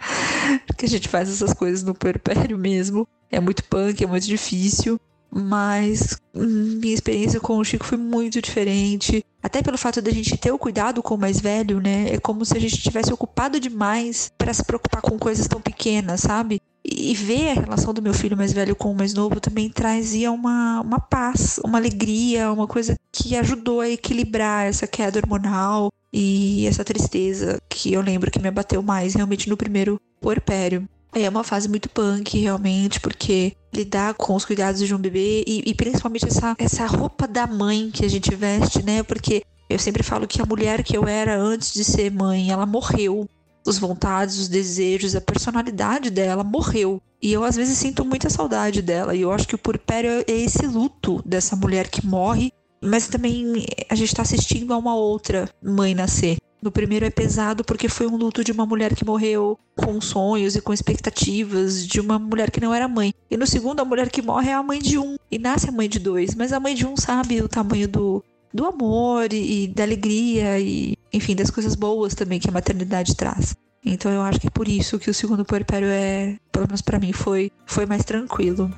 Porque 0.66 0.86
a 0.86 0.88
gente 0.88 1.08
faz 1.08 1.30
essas 1.30 1.52
coisas 1.52 1.82
no 1.82 1.94
puerpério 1.94 2.58
mesmo. 2.58 3.06
É 3.30 3.40
muito 3.40 3.64
punk, 3.64 4.02
é 4.02 4.06
muito 4.06 4.26
difícil. 4.26 5.00
Mas 5.30 6.16
minha 6.34 6.94
experiência 6.94 7.38
com 7.38 7.58
o 7.58 7.64
Chico 7.64 7.84
foi 7.84 7.98
muito 7.98 8.40
diferente. 8.40 9.24
Até 9.42 9.62
pelo 9.62 9.76
fato 9.76 10.00
da 10.00 10.10
gente 10.10 10.36
ter 10.36 10.50
o 10.50 10.58
cuidado 10.58 11.02
com 11.02 11.14
o 11.14 11.18
mais 11.18 11.38
velho, 11.38 11.80
né? 11.80 12.14
É 12.14 12.18
como 12.18 12.44
se 12.44 12.56
a 12.56 12.60
gente 12.60 12.80
tivesse 12.82 13.12
ocupado 13.12 13.60
demais 13.60 14.32
para 14.38 14.54
se 14.54 14.64
preocupar 14.64 15.02
com 15.02 15.18
coisas 15.18 15.46
tão 15.46 15.60
pequenas, 15.60 16.20
sabe? 16.20 16.62
E 16.90 17.14
ver 17.14 17.50
a 17.50 17.60
relação 17.60 17.92
do 17.92 18.00
meu 18.00 18.14
filho 18.14 18.36
mais 18.36 18.52
velho 18.52 18.74
com 18.74 18.90
o 18.90 18.94
mais 18.94 19.12
novo 19.12 19.40
também 19.40 19.68
trazia 19.68 20.32
uma, 20.32 20.80
uma 20.80 20.98
paz, 20.98 21.60
uma 21.64 21.76
alegria, 21.76 22.50
uma 22.50 22.66
coisa 22.66 22.94
que 23.12 23.36
ajudou 23.36 23.80
a 23.80 23.88
equilibrar 23.88 24.66
essa 24.66 24.86
queda 24.86 25.18
hormonal 25.18 25.90
e 26.12 26.66
essa 26.66 26.84
tristeza 26.84 27.60
que 27.68 27.92
eu 27.92 28.00
lembro 28.00 28.30
que 28.30 28.40
me 28.40 28.48
abateu 28.48 28.82
mais 28.82 29.14
realmente 29.14 29.48
no 29.48 29.56
primeiro 29.56 30.00
puerpério. 30.20 30.88
É 31.14 31.28
uma 31.28 31.44
fase 31.44 31.68
muito 31.68 31.88
punk, 31.88 32.38
realmente, 32.38 33.00
porque 33.00 33.52
lidar 33.72 34.14
com 34.14 34.34
os 34.34 34.44
cuidados 34.44 34.86
de 34.86 34.94
um 34.94 34.98
bebê 34.98 35.42
e, 35.46 35.62
e, 35.66 35.74
principalmente 35.74 36.26
essa, 36.26 36.54
essa 36.58 36.86
roupa 36.86 37.26
da 37.26 37.46
mãe 37.46 37.90
que 37.90 38.04
a 38.04 38.08
gente 38.08 38.34
veste, 38.34 38.82
né? 38.82 39.02
Porque 39.02 39.42
eu 39.68 39.78
sempre 39.78 40.02
falo 40.02 40.26
que 40.26 40.40
a 40.40 40.46
mulher 40.46 40.82
que 40.82 40.96
eu 40.96 41.06
era 41.06 41.38
antes 41.38 41.72
de 41.72 41.84
ser 41.84 42.10
mãe, 42.10 42.50
ela 42.50 42.66
morreu. 42.66 43.28
Os 43.68 43.78
vontades, 43.78 44.38
os 44.38 44.48
desejos, 44.48 45.14
a 45.14 45.20
personalidade 45.20 46.08
dela 46.10 46.42
morreu. 46.42 47.02
E 47.20 47.30
eu 47.32 47.44
às 47.44 47.54
vezes 47.54 47.76
sinto 47.76 48.02
muita 48.02 48.30
saudade 48.30 48.80
dela. 48.80 49.14
E 49.14 49.20
eu 49.20 49.30
acho 49.30 49.46
que 49.46 49.54
o 49.54 49.58
purpério 49.58 50.24
é 50.26 50.32
esse 50.32 50.66
luto 50.66 51.22
dessa 51.24 51.54
mulher 51.54 51.88
que 51.88 52.06
morre, 52.06 52.50
mas 52.80 53.08
também 53.08 53.66
a 53.90 53.94
gente 53.94 54.08
está 54.08 54.22
assistindo 54.22 54.72
a 54.72 54.78
uma 54.78 54.94
outra 54.94 55.50
mãe 55.62 55.94
nascer. 55.94 56.38
No 56.60 56.72
primeiro 56.72 57.04
é 57.04 57.10
pesado 57.10 57.62
porque 57.62 57.88
foi 57.88 58.06
um 58.06 58.16
luto 58.16 58.42
de 58.42 58.50
uma 58.50 58.66
mulher 58.66 58.94
que 58.94 59.04
morreu 59.04 59.58
com 59.76 60.00
sonhos 60.00 60.56
e 60.56 60.60
com 60.60 60.72
expectativas 60.72 61.86
de 61.86 62.00
uma 62.00 62.18
mulher 62.18 62.50
que 62.50 62.60
não 62.60 62.74
era 62.74 62.88
mãe. 62.88 63.14
E 63.30 63.36
no 63.36 63.46
segundo, 63.46 63.80
a 63.80 63.84
mulher 63.84 64.10
que 64.10 64.22
morre 64.22 64.50
é 64.50 64.54
a 64.54 64.62
mãe 64.62 64.80
de 64.80 64.98
um 64.98 65.16
e 65.30 65.38
nasce 65.38 65.68
a 65.68 65.72
mãe 65.72 65.88
de 65.88 65.98
dois. 65.98 66.34
Mas 66.34 66.52
a 66.52 66.58
mãe 66.58 66.74
de 66.74 66.86
um 66.86 66.96
sabe 66.96 67.40
o 67.42 67.48
tamanho 67.48 67.86
do, 67.86 68.24
do 68.52 68.66
amor 68.66 69.32
e, 69.32 69.64
e 69.64 69.68
da 69.68 69.84
alegria 69.84 70.58
e, 70.58 70.97
enfim, 71.18 71.34
das 71.34 71.50
coisas 71.50 71.74
boas 71.74 72.14
também 72.14 72.38
que 72.38 72.48
a 72.48 72.52
maternidade 72.52 73.14
traz. 73.14 73.54
Então 73.84 74.10
eu 74.10 74.22
acho 74.22 74.40
que 74.40 74.46
é 74.46 74.50
por 74.50 74.68
isso 74.68 74.98
que 74.98 75.10
o 75.10 75.14
segundo 75.14 75.44
puerpério 75.44 75.88
é, 75.88 76.36
pelo 76.52 76.66
menos 76.66 76.80
para 76.80 76.98
mim, 76.98 77.12
foi, 77.12 77.50
foi 77.66 77.86
mais 77.86 78.04
tranquilo. 78.04 78.70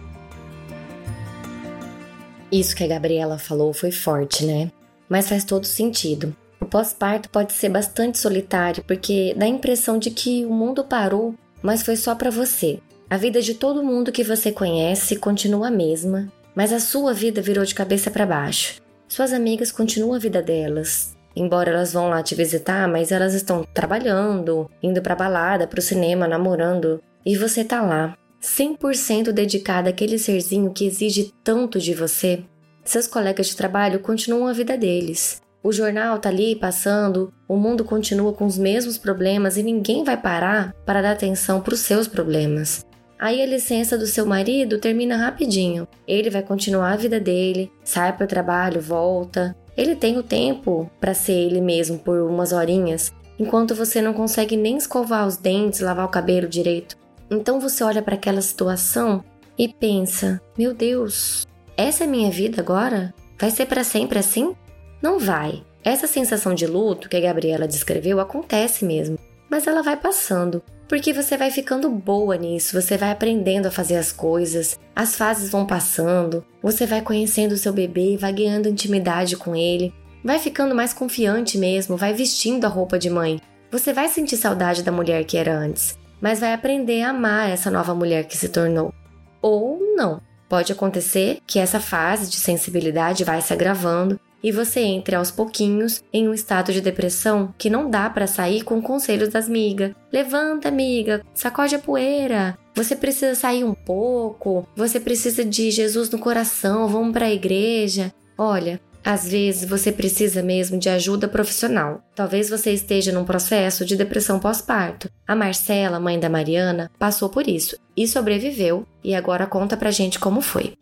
Isso 2.50 2.74
que 2.74 2.82
a 2.82 2.88
Gabriela 2.88 3.38
falou 3.38 3.72
foi 3.72 3.92
forte, 3.92 4.44
né? 4.44 4.72
Mas 5.08 5.28
faz 5.28 5.44
todo 5.44 5.66
sentido. 5.66 6.34
O 6.60 6.64
pós-parto 6.64 7.28
pode 7.30 7.52
ser 7.52 7.68
bastante 7.68 8.18
solitário 8.18 8.82
porque 8.86 9.34
dá 9.36 9.44
a 9.44 9.48
impressão 9.48 9.98
de 9.98 10.10
que 10.10 10.44
o 10.44 10.50
mundo 10.50 10.84
parou, 10.84 11.34
mas 11.62 11.82
foi 11.82 11.96
só 11.96 12.14
para 12.14 12.30
você. 12.30 12.80
A 13.08 13.16
vida 13.16 13.42
de 13.42 13.54
todo 13.54 13.82
mundo 13.82 14.12
que 14.12 14.24
você 14.24 14.52
conhece 14.52 15.16
continua 15.16 15.68
a 15.68 15.70
mesma, 15.70 16.32
mas 16.54 16.72
a 16.72 16.80
sua 16.80 17.12
vida 17.12 17.42
virou 17.42 17.64
de 17.64 17.74
cabeça 17.74 18.10
para 18.10 18.26
baixo. 18.26 18.80
Suas 19.08 19.32
amigas 19.32 19.72
continuam 19.72 20.14
a 20.14 20.18
vida 20.18 20.40
delas, 20.40 21.16
embora 21.34 21.70
elas 21.70 21.92
vão 21.92 22.08
lá 22.08 22.22
te 22.22 22.34
visitar, 22.34 22.88
mas 22.88 23.12
elas 23.12 23.34
estão 23.34 23.64
trabalhando, 23.74 24.70
indo 24.82 25.00
para 25.02 25.14
balada, 25.14 25.66
para 25.66 25.78
o 25.78 25.82
cinema, 25.82 26.26
namorando, 26.26 27.00
e 27.24 27.36
você 27.36 27.64
tá 27.64 27.82
lá, 27.82 28.16
100% 28.42 29.32
dedicada 29.32 29.90
àquele 29.90 30.18
serzinho 30.18 30.72
que 30.72 30.86
exige 30.86 31.32
tanto 31.44 31.78
de 31.78 31.94
você. 31.94 32.42
Seus 32.84 33.06
colegas 33.06 33.48
de 33.48 33.56
trabalho 33.56 34.00
continuam 34.00 34.46
a 34.46 34.52
vida 34.52 34.76
deles. 34.76 35.40
O 35.62 35.72
jornal 35.72 36.18
tá 36.18 36.30
ali 36.30 36.56
passando, 36.56 37.32
o 37.46 37.54
mundo 37.56 37.84
continua 37.84 38.32
com 38.32 38.46
os 38.46 38.56
mesmos 38.56 38.96
problemas 38.96 39.58
e 39.58 39.62
ninguém 39.62 40.02
vai 40.02 40.16
parar 40.16 40.72
para 40.86 41.02
dar 41.02 41.12
atenção 41.12 41.60
para 41.60 41.74
os 41.74 41.80
seus 41.80 42.08
problemas. 42.08 42.84
Aí 43.18 43.42
a 43.42 43.46
licença 43.46 43.98
do 43.98 44.06
seu 44.06 44.24
marido 44.24 44.78
termina 44.78 45.14
rapidinho. 45.14 45.86
Ele 46.08 46.30
vai 46.30 46.42
continuar 46.42 46.92
a 46.92 46.96
vida 46.96 47.20
dele, 47.20 47.70
sai 47.84 48.16
para 48.16 48.24
o 48.24 48.28
trabalho, 48.28 48.80
volta. 48.80 49.54
Ele 49.80 49.96
tem 49.96 50.18
o 50.18 50.22
tempo 50.22 50.90
para 51.00 51.14
ser 51.14 51.32
ele 51.32 51.58
mesmo 51.58 51.98
por 51.98 52.20
umas 52.20 52.52
horinhas, 52.52 53.10
enquanto 53.38 53.74
você 53.74 54.02
não 54.02 54.12
consegue 54.12 54.54
nem 54.54 54.76
escovar 54.76 55.26
os 55.26 55.38
dentes, 55.38 55.80
lavar 55.80 56.04
o 56.04 56.10
cabelo 56.10 56.46
direito. 56.46 56.98
Então 57.30 57.58
você 57.58 57.82
olha 57.82 58.02
para 58.02 58.14
aquela 58.14 58.42
situação 58.42 59.24
e 59.56 59.66
pensa: 59.68 60.38
meu 60.58 60.74
Deus, 60.74 61.46
essa 61.78 62.04
é 62.04 62.06
minha 62.06 62.30
vida 62.30 62.60
agora? 62.60 63.14
Vai 63.40 63.50
ser 63.50 63.64
para 63.64 63.82
sempre 63.82 64.18
assim? 64.18 64.54
Não 65.00 65.18
vai. 65.18 65.62
Essa 65.82 66.06
sensação 66.06 66.54
de 66.54 66.66
luto 66.66 67.08
que 67.08 67.16
a 67.16 67.20
Gabriela 67.20 67.66
descreveu 67.66 68.20
acontece 68.20 68.84
mesmo, 68.84 69.18
mas 69.48 69.66
ela 69.66 69.82
vai 69.82 69.96
passando, 69.96 70.62
porque 70.90 71.12
você 71.12 71.36
vai 71.36 71.52
ficando 71.52 71.88
boa 71.88 72.36
nisso, 72.36 72.74
você 72.82 72.96
vai 72.96 73.12
aprendendo 73.12 73.66
a 73.66 73.70
fazer 73.70 73.94
as 73.94 74.10
coisas, 74.10 74.76
as 74.94 75.14
fases 75.14 75.48
vão 75.48 75.64
passando, 75.64 76.44
você 76.60 76.84
vai 76.84 77.00
conhecendo 77.00 77.52
o 77.52 77.56
seu 77.56 77.72
bebê, 77.72 78.16
vai 78.16 78.32
ganhando 78.32 78.68
intimidade 78.68 79.36
com 79.36 79.54
ele, 79.54 79.94
vai 80.24 80.40
ficando 80.40 80.74
mais 80.74 80.92
confiante 80.92 81.56
mesmo, 81.56 81.96
vai 81.96 82.12
vestindo 82.12 82.64
a 82.64 82.68
roupa 82.68 82.98
de 82.98 83.08
mãe. 83.08 83.40
Você 83.70 83.92
vai 83.92 84.08
sentir 84.08 84.36
saudade 84.36 84.82
da 84.82 84.90
mulher 84.90 85.22
que 85.22 85.36
era 85.36 85.56
antes, 85.56 85.96
mas 86.20 86.40
vai 86.40 86.52
aprender 86.52 87.02
a 87.02 87.10
amar 87.10 87.48
essa 87.48 87.70
nova 87.70 87.94
mulher 87.94 88.24
que 88.24 88.36
se 88.36 88.48
tornou. 88.48 88.92
Ou 89.40 89.78
não. 89.94 90.20
Pode 90.48 90.72
acontecer 90.72 91.38
que 91.46 91.60
essa 91.60 91.78
fase 91.78 92.28
de 92.28 92.36
sensibilidade 92.36 93.22
vai 93.22 93.40
se 93.40 93.52
agravando 93.52 94.18
e 94.42 94.52
você 94.52 94.80
entre 94.80 95.14
aos 95.14 95.30
pouquinhos 95.30 96.02
em 96.12 96.28
um 96.28 96.34
estado 96.34 96.72
de 96.72 96.80
depressão 96.80 97.54
que 97.58 97.70
não 97.70 97.90
dá 97.90 98.08
para 98.08 98.26
sair 98.26 98.62
com 98.62 98.80
conselhos 98.80 99.28
das 99.28 99.48
migas. 99.48 99.92
Levanta, 100.12 100.68
amiga, 100.68 101.22
sacode 101.34 101.74
a 101.74 101.78
poeira. 101.78 102.58
Você 102.74 102.96
precisa 102.96 103.34
sair 103.34 103.64
um 103.64 103.74
pouco, 103.74 104.66
você 104.74 105.00
precisa 105.00 105.44
de 105.44 105.70
Jesus 105.70 106.10
no 106.10 106.18
coração, 106.18 106.88
vamos 106.88 107.12
para 107.12 107.26
a 107.26 107.32
igreja. 107.32 108.12
Olha, 108.38 108.80
às 109.04 109.28
vezes 109.28 109.68
você 109.68 109.90
precisa 109.90 110.42
mesmo 110.42 110.78
de 110.78 110.88
ajuda 110.88 111.26
profissional. 111.26 112.02
Talvez 112.14 112.48
você 112.48 112.72
esteja 112.72 113.12
num 113.12 113.24
processo 113.24 113.84
de 113.84 113.96
depressão 113.96 114.38
pós-parto. 114.38 115.10
A 115.26 115.34
Marcela, 115.34 115.98
mãe 115.98 116.18
da 116.18 116.28
Mariana, 116.28 116.90
passou 116.98 117.28
por 117.28 117.48
isso 117.48 117.76
e 117.96 118.06
sobreviveu 118.06 118.86
e 119.02 119.14
agora 119.14 119.46
conta 119.46 119.76
pra 119.76 119.90
gente 119.90 120.18
como 120.18 120.40
foi 120.40 120.74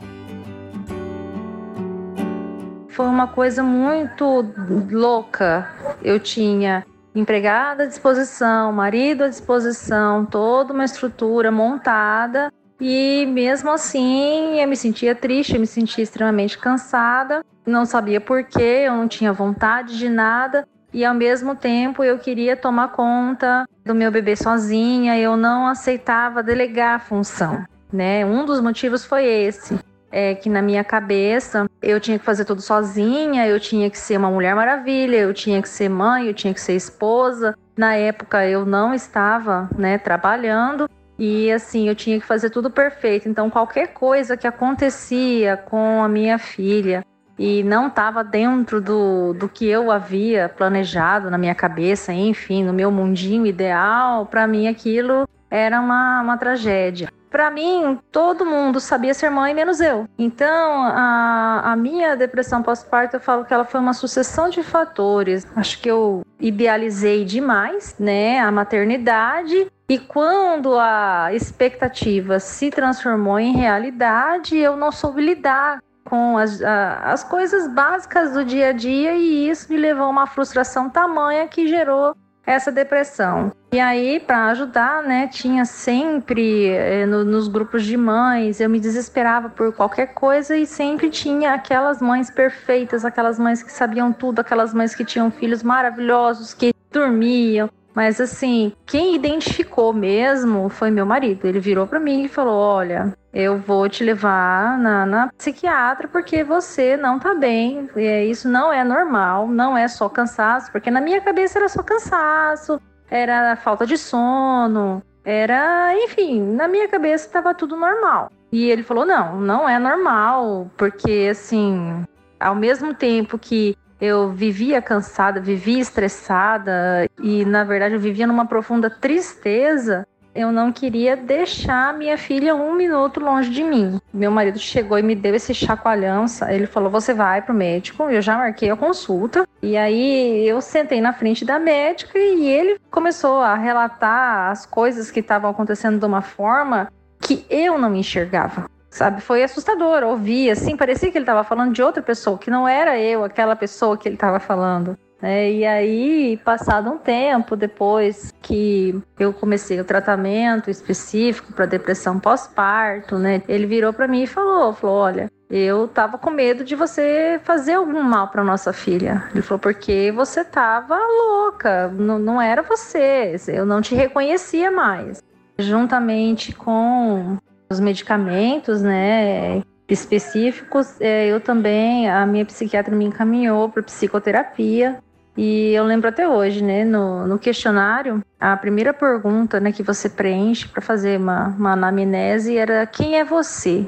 foi 2.99 3.07
uma 3.07 3.29
coisa 3.29 3.63
muito 3.63 4.45
louca. 4.91 5.71
Eu 6.03 6.19
tinha 6.19 6.85
empregada 7.15 7.85
à 7.85 7.87
disposição, 7.87 8.73
marido 8.73 9.23
à 9.23 9.29
disposição, 9.29 10.25
toda 10.25 10.73
uma 10.73 10.85
estrutura 10.85 11.53
montada 11.53 12.53
e 12.81 13.25
mesmo 13.27 13.71
assim 13.71 14.61
eu 14.61 14.67
me 14.67 14.77
sentia 14.77 15.15
triste, 15.15 15.55
eu 15.55 15.61
me 15.61 15.67
sentia 15.67 16.03
extremamente 16.03 16.59
cansada, 16.59 17.45
não 17.65 17.87
sabia 17.87 18.21
porquê, 18.21 18.87
eu 18.89 18.97
não 18.97 19.07
tinha 19.07 19.33
vontade 19.33 19.97
de 19.97 20.09
nada 20.09 20.67
e 20.93 21.05
ao 21.05 21.15
mesmo 21.15 21.55
tempo 21.55 22.03
eu 22.03 22.19
queria 22.19 22.57
tomar 22.57 22.89
conta 22.89 23.65
do 23.85 23.95
meu 23.95 24.11
bebê 24.11 24.35
sozinha, 24.35 25.17
eu 25.17 25.37
não 25.37 25.69
aceitava 25.69 26.43
delegar 26.43 26.97
a 26.97 26.99
função. 26.99 27.65
Né? 27.93 28.27
Um 28.27 28.45
dos 28.45 28.61
motivos 28.61 29.05
foi 29.05 29.25
esse 29.25 29.79
é 30.11 30.35
que 30.35 30.49
na 30.49 30.63
minha 30.63 30.83
cabeça 30.83 31.67
eu 31.83 32.01
tinha 32.01 32.19
que 32.19 32.25
fazer 32.25 32.45
tudo 32.45 32.61
sozinha, 32.61 33.47
eu 33.47 33.61
tinha 33.61 33.91
que 33.91 33.99
ser 33.99 34.17
uma 34.17 34.31
mulher 34.31 34.55
maravilha, 34.55 35.17
eu 35.17 35.35
tinha 35.35 35.61
que 35.61 35.69
ser 35.69 35.89
mãe, 35.89 36.27
eu 36.27 36.35
tinha 36.35 36.55
que 36.55 36.61
ser 36.61 36.75
esposa. 36.75 37.55
Na 37.77 37.95
época 37.95 38.47
eu 38.47 38.65
não 38.65 38.95
estava, 38.95 39.69
né, 39.77 39.99
trabalhando 39.99 40.89
e 41.19 41.51
assim, 41.53 41.89
eu 41.89 41.95
tinha 41.95 42.19
que 42.19 42.27
fazer 42.27 42.51
tudo 42.51 42.71
perfeito. 42.71 43.29
Então 43.29 43.51
qualquer 43.51 43.89
coisa 43.89 44.37
que 44.37 44.47
acontecia 44.47 45.57
com 45.57 46.03
a 46.03 46.09
minha 46.09 46.39
filha 46.39 47.05
e 47.39 47.63
não 47.63 47.87
estava 47.87 48.25
dentro 48.25 48.81
do, 48.81 49.33
do 49.33 49.49
que 49.49 49.67
eu 49.69 49.93
havia 49.93 50.49
planejado 50.49 51.31
na 51.31 51.39
minha 51.39 51.55
cabeça, 51.55 52.13
enfim, 52.13 52.65
no 52.65 52.73
meu 52.73 52.91
mundinho 52.91 53.47
ideal, 53.47 54.27
para 54.27 54.47
mim 54.47 54.67
aquilo 54.67 55.29
era 55.51 55.81
uma, 55.81 56.21
uma 56.21 56.37
tragédia. 56.37 57.09
Para 57.31 57.51
mim, 57.51 57.99
todo 58.11 58.47
mundo 58.47 58.81
sabia 58.81 59.13
ser 59.13 59.31
mãe, 59.31 59.55
menos 59.55 59.81
eu. 59.81 60.09
Então, 60.19 60.83
a, 60.83 61.73
a 61.73 61.77
minha 61.77 62.17
depressão 62.17 62.63
pós-parto, 62.63 63.17
eu 63.17 63.21
falo 63.21 63.45
que 63.45 63.53
ela 63.53 63.65
foi 63.65 63.81
uma 63.81 63.93
sucessão 63.93 64.49
de 64.49 64.63
fatores. 64.63 65.47
Acho 65.55 65.81
que 65.81 65.91
eu 65.91 66.23
idealizei 66.41 67.25
demais, 67.25 67.95
né, 67.99 68.41
a 68.41 68.51
maternidade. 68.51 69.71
E 69.89 69.99
quando 69.99 70.79
a 70.79 71.33
expectativa 71.33 72.39
se 72.39 72.71
transformou 72.71 73.39
em 73.39 73.55
realidade, 73.55 74.57
eu 74.57 74.77
não 74.77 74.93
soube 74.93 75.23
lidar 75.23 75.83
com 76.05 76.39
as, 76.39 76.63
a, 76.63 77.13
as 77.13 77.23
coisas 77.23 77.69
básicas 77.69 78.33
do 78.33 78.45
dia 78.45 78.69
a 78.69 78.73
dia 78.73 79.15
e 79.15 79.49
isso 79.49 79.71
me 79.71 79.79
levou 79.79 80.05
a 80.05 80.09
uma 80.09 80.27
frustração 80.27 80.89
tamanha 80.89 81.47
que 81.47 81.69
gerou 81.69 82.15
essa 82.49 82.73
depressão. 82.73 83.53
E 83.71 83.79
aí, 83.79 84.19
para 84.19 84.47
ajudar, 84.47 85.03
né, 85.03 85.29
tinha 85.29 85.67
sempre 85.67 86.69
eh, 86.69 87.05
no, 87.05 87.23
nos 87.23 87.47
grupos 87.47 87.85
de 87.85 87.95
mães, 87.95 88.59
eu 88.59 88.71
me 88.71 88.81
desesperava 88.81 89.51
por 89.51 89.71
qualquer 89.75 90.15
coisa 90.15 90.57
e 90.57 90.65
sempre 90.65 91.11
tinha 91.11 91.53
aquelas 91.53 92.01
mães 92.01 92.31
perfeitas, 92.31 93.05
aquelas 93.05 93.39
mães 93.39 93.63
que 93.63 93.71
sabiam 93.71 94.15
tudo, 94.15 94.41
aquelas 94.41 94.73
mães 94.73 94.95
que 94.95 95.05
tinham 95.05 95.31
filhos 95.31 95.63
maravilhosos, 95.63 96.55
que 96.55 96.73
dormiam. 96.91 97.69
Mas 97.99 98.21
assim, 98.21 98.73
quem 98.87 99.17
identificou 99.17 99.93
mesmo 99.93 100.69
foi 100.69 100.89
meu 100.89 101.05
marido. 101.05 101.49
Ele 101.49 101.59
virou 101.59 101.85
para 101.85 101.99
mim 101.99 102.23
e 102.23 102.29
falou: 102.29 102.55
Olha, 102.55 103.13
eu 103.35 103.59
vou 103.59 103.89
te 103.89 104.05
levar 104.05 104.79
na, 104.79 105.05
na, 105.05 105.33
psiquiatra 105.37 106.07
porque 106.07 106.45
você 106.45 106.97
não 106.97 107.19
tá 107.19 107.35
bem. 107.35 107.91
E 107.97 108.31
isso 108.31 108.49
não 108.49 108.73
é 108.73 108.85
normal, 108.85 109.49
não 109.49 109.77
é 109.77 109.89
só 109.89 110.09
cansaço, 110.09 110.71
porque 110.71 110.93
na 110.93 111.01
minha 111.01 111.21
cabeça 111.21 111.59
era 111.59 111.69
só 111.69 111.83
cansaço, 111.83 112.81
era 113.11 113.57
falta 113.57 113.85
de 113.85 113.99
sono, 113.99 115.03
era, 115.25 115.93
enfim, 115.97 116.41
na 116.41 116.69
minha 116.69 116.87
cabeça 116.87 117.27
estava 117.27 117.53
tudo 117.53 117.77
normal. 117.77 118.31
E 118.53 118.71
ele 118.71 118.85
falou: 118.85 119.05
não, 119.05 119.41
não 119.41 119.69
é 119.69 119.77
normal, 119.77 120.71
porque 120.77 121.27
assim, 121.33 122.05
ao 122.39 122.55
mesmo 122.55 122.95
tempo 122.95 123.37
que 123.37 123.77
eu 124.01 124.31
vivia 124.31 124.81
cansada, 124.81 125.41
vivia 125.41 125.81
estressada 125.81 127.09
e, 127.21 127.45
na 127.45 127.65
verdade, 127.65 127.95
eu 127.95 128.01
vivia 128.01 128.27
numa 128.27 128.47
profunda 128.47 128.89
tristeza 128.89 130.07
eu 130.39 130.53
não 130.53 130.71
queria 130.71 131.17
deixar 131.17 131.93
minha 131.93 132.17
filha 132.17 132.55
um 132.55 132.73
minuto 132.73 133.19
longe 133.19 133.51
de 133.51 133.65
mim. 133.65 134.01
Meu 134.15 134.31
marido 134.31 134.57
chegou 134.57 134.97
e 134.97 135.03
me 135.03 135.17
deu 135.17 135.35
esse 135.35 135.53
chacoalhão. 135.53 136.27
Ele 136.49 136.67
falou: 136.67 136.89
Você 136.91 137.13
vai 137.13 137.43
pro 137.43 137.53
médico. 137.53 138.05
Eu 138.05 138.23
já 138.23 138.37
marquei 138.37 138.71
a 138.71 138.77
consulta. 138.77 139.45
E 139.61 139.77
aí 139.77 140.47
eu 140.47 140.61
sentei 140.61 141.01
na 141.01 141.13
frente 141.13 141.45
da 141.45 141.59
médica 141.59 142.17
e 142.17 142.47
ele 142.47 142.79
começou 142.89 143.41
a 143.41 143.57
relatar 143.57 144.53
as 144.53 144.65
coisas 144.65 145.11
que 145.11 145.19
estavam 145.19 145.51
acontecendo 145.51 145.99
de 145.99 146.07
uma 146.07 146.23
forma 146.23 146.93
que 147.21 147.45
eu 147.51 147.77
não 147.77 147.93
enxergava. 147.97 148.71
Sabe, 148.99 149.21
foi 149.21 149.45
assustador 149.45 150.03
ouvir, 150.03 150.51
assim, 150.51 150.77
parecia 150.77 151.09
que 151.09 151.17
ele 151.17 151.23
estava 151.23 151.45
falando 151.45 151.73
de 151.73 151.81
outra 151.81 152.03
pessoa, 152.03 152.37
que 152.37 152.51
não 152.51 152.67
era 152.67 152.99
eu, 152.99 153.23
aquela 153.23 153.55
pessoa 153.55 153.97
que 153.97 154.09
ele 154.09 154.17
estava 154.17 154.41
falando. 154.41 154.99
É, 155.23 155.53
e 155.53 155.65
aí, 155.65 156.37
passado 156.45 156.91
um 156.91 156.99
tempo 156.99 157.55
depois 157.55 158.35
que 158.43 159.01
eu 159.17 159.33
comecei 159.33 159.81
o 159.81 159.85
tratamento 159.85 160.69
específico 160.69 161.53
para 161.53 161.65
depressão 161.65 162.19
pós-parto, 162.19 163.17
né? 163.21 163.41
Ele 163.49 163.67
virou 163.67 163.93
para 163.93 164.09
mim 164.09 164.25
e 164.25 164.27
falou, 164.27 164.73
falou, 164.73 164.97
olha, 164.97 165.31
eu 165.49 165.87
tava 165.87 166.19
com 166.19 166.31
medo 166.31 166.65
de 166.65 166.75
você 166.75 167.41
fazer 167.45 167.75
algum 167.75 168.03
mal 168.03 168.27
para 168.27 168.43
nossa 168.43 168.73
filha. 168.73 169.29
Ele 169.31 169.43
falou 169.43 169.61
porque 169.61 170.11
você 170.11 170.45
tava 170.45 170.99
louca, 170.99 171.87
não, 171.87 172.19
não 172.19 172.43
era 172.43 172.63
você, 172.63 173.37
eu 173.47 173.65
não 173.65 173.81
te 173.81 173.95
reconhecia 173.95 174.73
mais. 174.73 175.23
Juntamente 175.57 176.53
com 176.53 177.39
os 177.71 177.81
medicamentos, 177.81 178.83
né, 178.83 179.63
específicos, 179.89 181.01
é, 181.01 181.27
eu 181.27 181.41
também, 181.41 182.09
a 182.09 182.27
minha 182.27 182.45
psiquiatra 182.45 182.95
me 182.95 183.05
encaminhou 183.05 183.69
para 183.69 183.83
psicoterapia 183.83 184.99
e 185.37 185.73
eu 185.73 185.85
lembro 185.85 186.09
até 186.09 186.29
hoje, 186.29 186.65
né, 186.65 186.85
no, 186.85 187.27
no 187.27 187.39
questionário, 187.39 188.23
a 188.41 188.57
primeira 188.57 188.93
pergunta 188.93 189.61
né, 189.61 189.71
que 189.71 189.83
você 189.83 190.09
preenche 190.09 190.67
para 190.67 190.83
fazer 190.83 191.19
uma, 191.19 191.49
uma 191.49 191.73
anamnese 191.73 192.57
era 192.57 192.85
quem 192.87 193.19
é 193.19 193.25
você? 193.25 193.87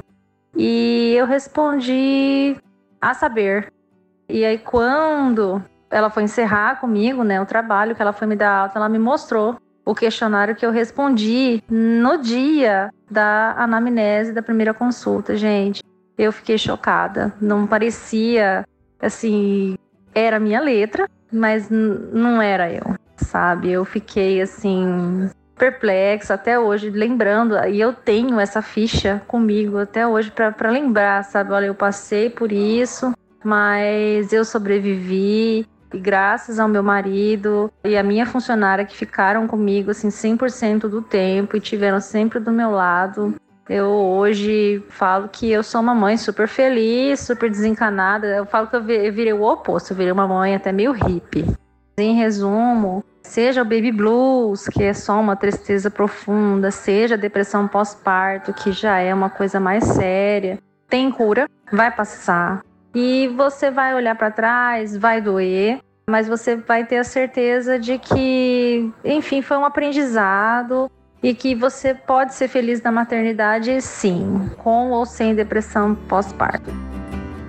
E 0.55 1.13
eu 1.15 1.25
respondi 1.25 2.55
a 3.01 3.13
saber. 3.13 3.71
E 4.29 4.45
aí 4.45 4.57
quando 4.57 5.61
ela 5.89 6.09
foi 6.09 6.23
encerrar 6.23 6.79
comigo, 6.79 7.21
né, 7.23 7.41
o 7.41 7.45
trabalho 7.45 7.95
que 7.95 8.01
ela 8.01 8.13
foi 8.13 8.27
me 8.27 8.35
dar 8.35 8.61
alta, 8.61 8.79
ela 8.79 8.87
me 8.87 8.97
mostrou 8.97 9.57
o 9.85 9.95
questionário 9.95 10.55
que 10.55 10.65
eu 10.65 10.71
respondi 10.71 11.63
no 11.69 12.17
dia 12.17 12.91
da 13.09 13.53
anamnese 13.57 14.33
da 14.33 14.41
primeira 14.41 14.73
consulta, 14.73 15.35
gente. 15.35 15.81
Eu 16.17 16.31
fiquei 16.31 16.57
chocada. 16.57 17.33
Não 17.41 17.65
parecia 17.65 18.63
assim, 18.99 19.75
era 20.13 20.39
minha 20.39 20.61
letra, 20.61 21.09
mas 21.31 21.69
não 21.69 22.41
era 22.41 22.71
eu, 22.71 22.95
sabe? 23.15 23.71
Eu 23.71 23.83
fiquei 23.85 24.41
assim 24.41 25.29
perplexa 25.57 26.33
até 26.33 26.57
hoje, 26.59 26.89
lembrando, 26.89 27.55
e 27.67 27.79
eu 27.79 27.93
tenho 27.93 28.39
essa 28.39 28.63
ficha 28.63 29.21
comigo 29.27 29.77
até 29.77 30.07
hoje 30.07 30.31
para 30.31 30.71
lembrar, 30.71 31.23
sabe? 31.23 31.53
Olha, 31.53 31.67
eu 31.67 31.75
passei 31.75 32.31
por 32.31 32.51
isso, 32.51 33.13
mas 33.43 34.33
eu 34.33 34.43
sobrevivi. 34.43 35.67
E 35.93 35.99
graças 35.99 36.59
ao 36.59 36.67
meu 36.67 36.81
marido 36.81 37.71
e 37.83 37.97
a 37.97 38.03
minha 38.03 38.25
funcionária 38.25 38.85
que 38.85 38.95
ficaram 38.95 39.47
comigo 39.47 39.91
assim 39.91 40.07
100% 40.07 40.81
do 40.81 41.01
tempo 41.01 41.57
e 41.57 41.59
tiveram 41.59 41.99
sempre 41.99 42.39
do 42.39 42.51
meu 42.51 42.71
lado, 42.71 43.35
eu 43.69 43.87
hoje 43.87 44.83
falo 44.89 45.29
que 45.29 45.49
eu 45.49 45.63
sou 45.63 45.79
uma 45.79 45.95
mãe 45.95 46.17
super 46.17 46.47
feliz, 46.47 47.21
super 47.21 47.49
desencanada. 47.49 48.27
Eu 48.27 48.45
falo 48.45 48.67
que 48.67 48.75
eu 48.75 48.83
virei 48.83 49.33
o 49.33 49.43
oposto, 49.43 49.91
eu 49.91 49.97
virei 49.97 50.11
uma 50.11 50.27
mãe 50.27 50.55
até 50.55 50.71
meio 50.71 50.91
hippie. 50.91 51.45
Em 51.97 52.15
resumo, 52.15 53.03
seja 53.21 53.61
o 53.61 53.65
baby 53.65 53.91
blues, 53.91 54.67
que 54.67 54.83
é 54.83 54.93
só 54.93 55.19
uma 55.19 55.35
tristeza 55.35 55.89
profunda, 55.89 56.71
seja 56.71 57.15
a 57.15 57.17
depressão 57.17 57.67
pós-parto, 57.67 58.53
que 58.53 58.71
já 58.71 58.97
é 58.97 59.13
uma 59.13 59.29
coisa 59.29 59.59
mais 59.59 59.85
séria, 59.85 60.57
tem 60.89 61.11
cura, 61.11 61.47
vai 61.71 61.91
passar. 61.91 62.61
E 62.93 63.29
você 63.29 63.71
vai 63.71 63.95
olhar 63.95 64.15
para 64.15 64.29
trás, 64.29 64.97
vai 64.97 65.21
doer, 65.21 65.79
mas 66.09 66.27
você 66.27 66.57
vai 66.57 66.85
ter 66.85 66.97
a 66.97 67.03
certeza 67.03 67.79
de 67.79 67.97
que, 67.97 68.91
enfim, 69.03 69.41
foi 69.41 69.57
um 69.57 69.65
aprendizado 69.65 70.91
e 71.23 71.33
que 71.33 71.55
você 71.55 71.93
pode 71.93 72.33
ser 72.33 72.47
feliz 72.47 72.81
na 72.81 72.91
maternidade, 72.91 73.81
sim, 73.81 74.49
com 74.57 74.91
ou 74.91 75.05
sem 75.05 75.33
depressão 75.33 75.95
pós-parto. 75.95 76.69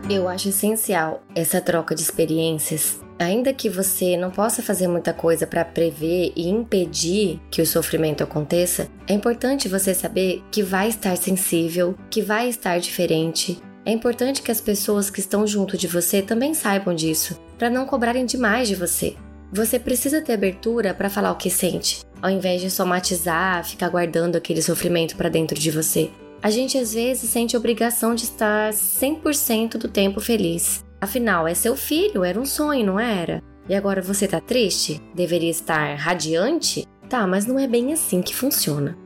Eu 0.09 0.28
acho 0.28 0.48
essencial 0.50 1.22
essa 1.35 1.61
troca 1.61 1.94
de 1.94 2.02
experiências. 2.02 3.00
Ainda 3.18 3.52
que 3.52 3.68
você 3.68 4.16
não 4.16 4.31
possa 4.31 4.62
fazer 4.62 4.88
muita 4.88 5.12
coisa 5.12 5.46
para 5.46 5.64
prever 5.64 6.33
e 6.35 6.48
impedir 6.48 7.40
que 7.50 7.62
o 7.62 7.66
sofrimento 7.66 8.22
aconteça, 8.22 8.88
é 9.07 9.12
importante 9.14 9.68
você 9.68 9.94
saber 9.94 10.42
que 10.50 10.62
vai 10.62 10.88
estar 10.88 11.16
sensível, 11.16 11.96
que 12.11 12.20
vai 12.20 12.48
estar 12.48 12.78
diferente. 12.78 13.62
É 13.84 13.90
importante 13.90 14.42
que 14.42 14.50
as 14.50 14.60
pessoas 14.60 15.10
que 15.10 15.18
estão 15.18 15.44
junto 15.44 15.76
de 15.76 15.88
você 15.88 16.22
também 16.22 16.54
saibam 16.54 16.94
disso, 16.94 17.38
para 17.58 17.68
não 17.68 17.84
cobrarem 17.84 18.24
demais 18.24 18.68
de 18.68 18.76
você. 18.76 19.16
Você 19.52 19.78
precisa 19.78 20.22
ter 20.22 20.34
abertura 20.34 20.94
para 20.94 21.10
falar 21.10 21.32
o 21.32 21.36
que 21.36 21.50
sente, 21.50 22.02
ao 22.22 22.30
invés 22.30 22.60
de 22.60 22.70
somatizar, 22.70 23.64
ficar 23.64 23.88
guardando 23.88 24.36
aquele 24.36 24.62
sofrimento 24.62 25.16
para 25.16 25.28
dentro 25.28 25.58
de 25.58 25.70
você. 25.70 26.10
A 26.40 26.48
gente 26.48 26.78
às 26.78 26.94
vezes 26.94 27.28
sente 27.28 27.56
obrigação 27.56 28.14
de 28.14 28.24
estar 28.24 28.72
100% 28.72 29.76
do 29.78 29.88
tempo 29.88 30.20
feliz. 30.20 30.84
Afinal, 31.00 31.48
é 31.48 31.54
seu 31.54 31.76
filho, 31.76 32.24
era 32.24 32.38
um 32.38 32.46
sonho, 32.46 32.86
não 32.86 33.00
era? 33.00 33.42
E 33.68 33.74
agora 33.74 34.00
você 34.00 34.28
tá 34.28 34.40
triste? 34.40 35.00
Deveria 35.14 35.50
estar 35.50 35.96
radiante? 35.96 36.86
Tá, 37.08 37.26
mas 37.26 37.46
não 37.46 37.58
é 37.58 37.66
bem 37.66 37.92
assim 37.92 38.22
que 38.22 38.34
funciona. 38.34 38.96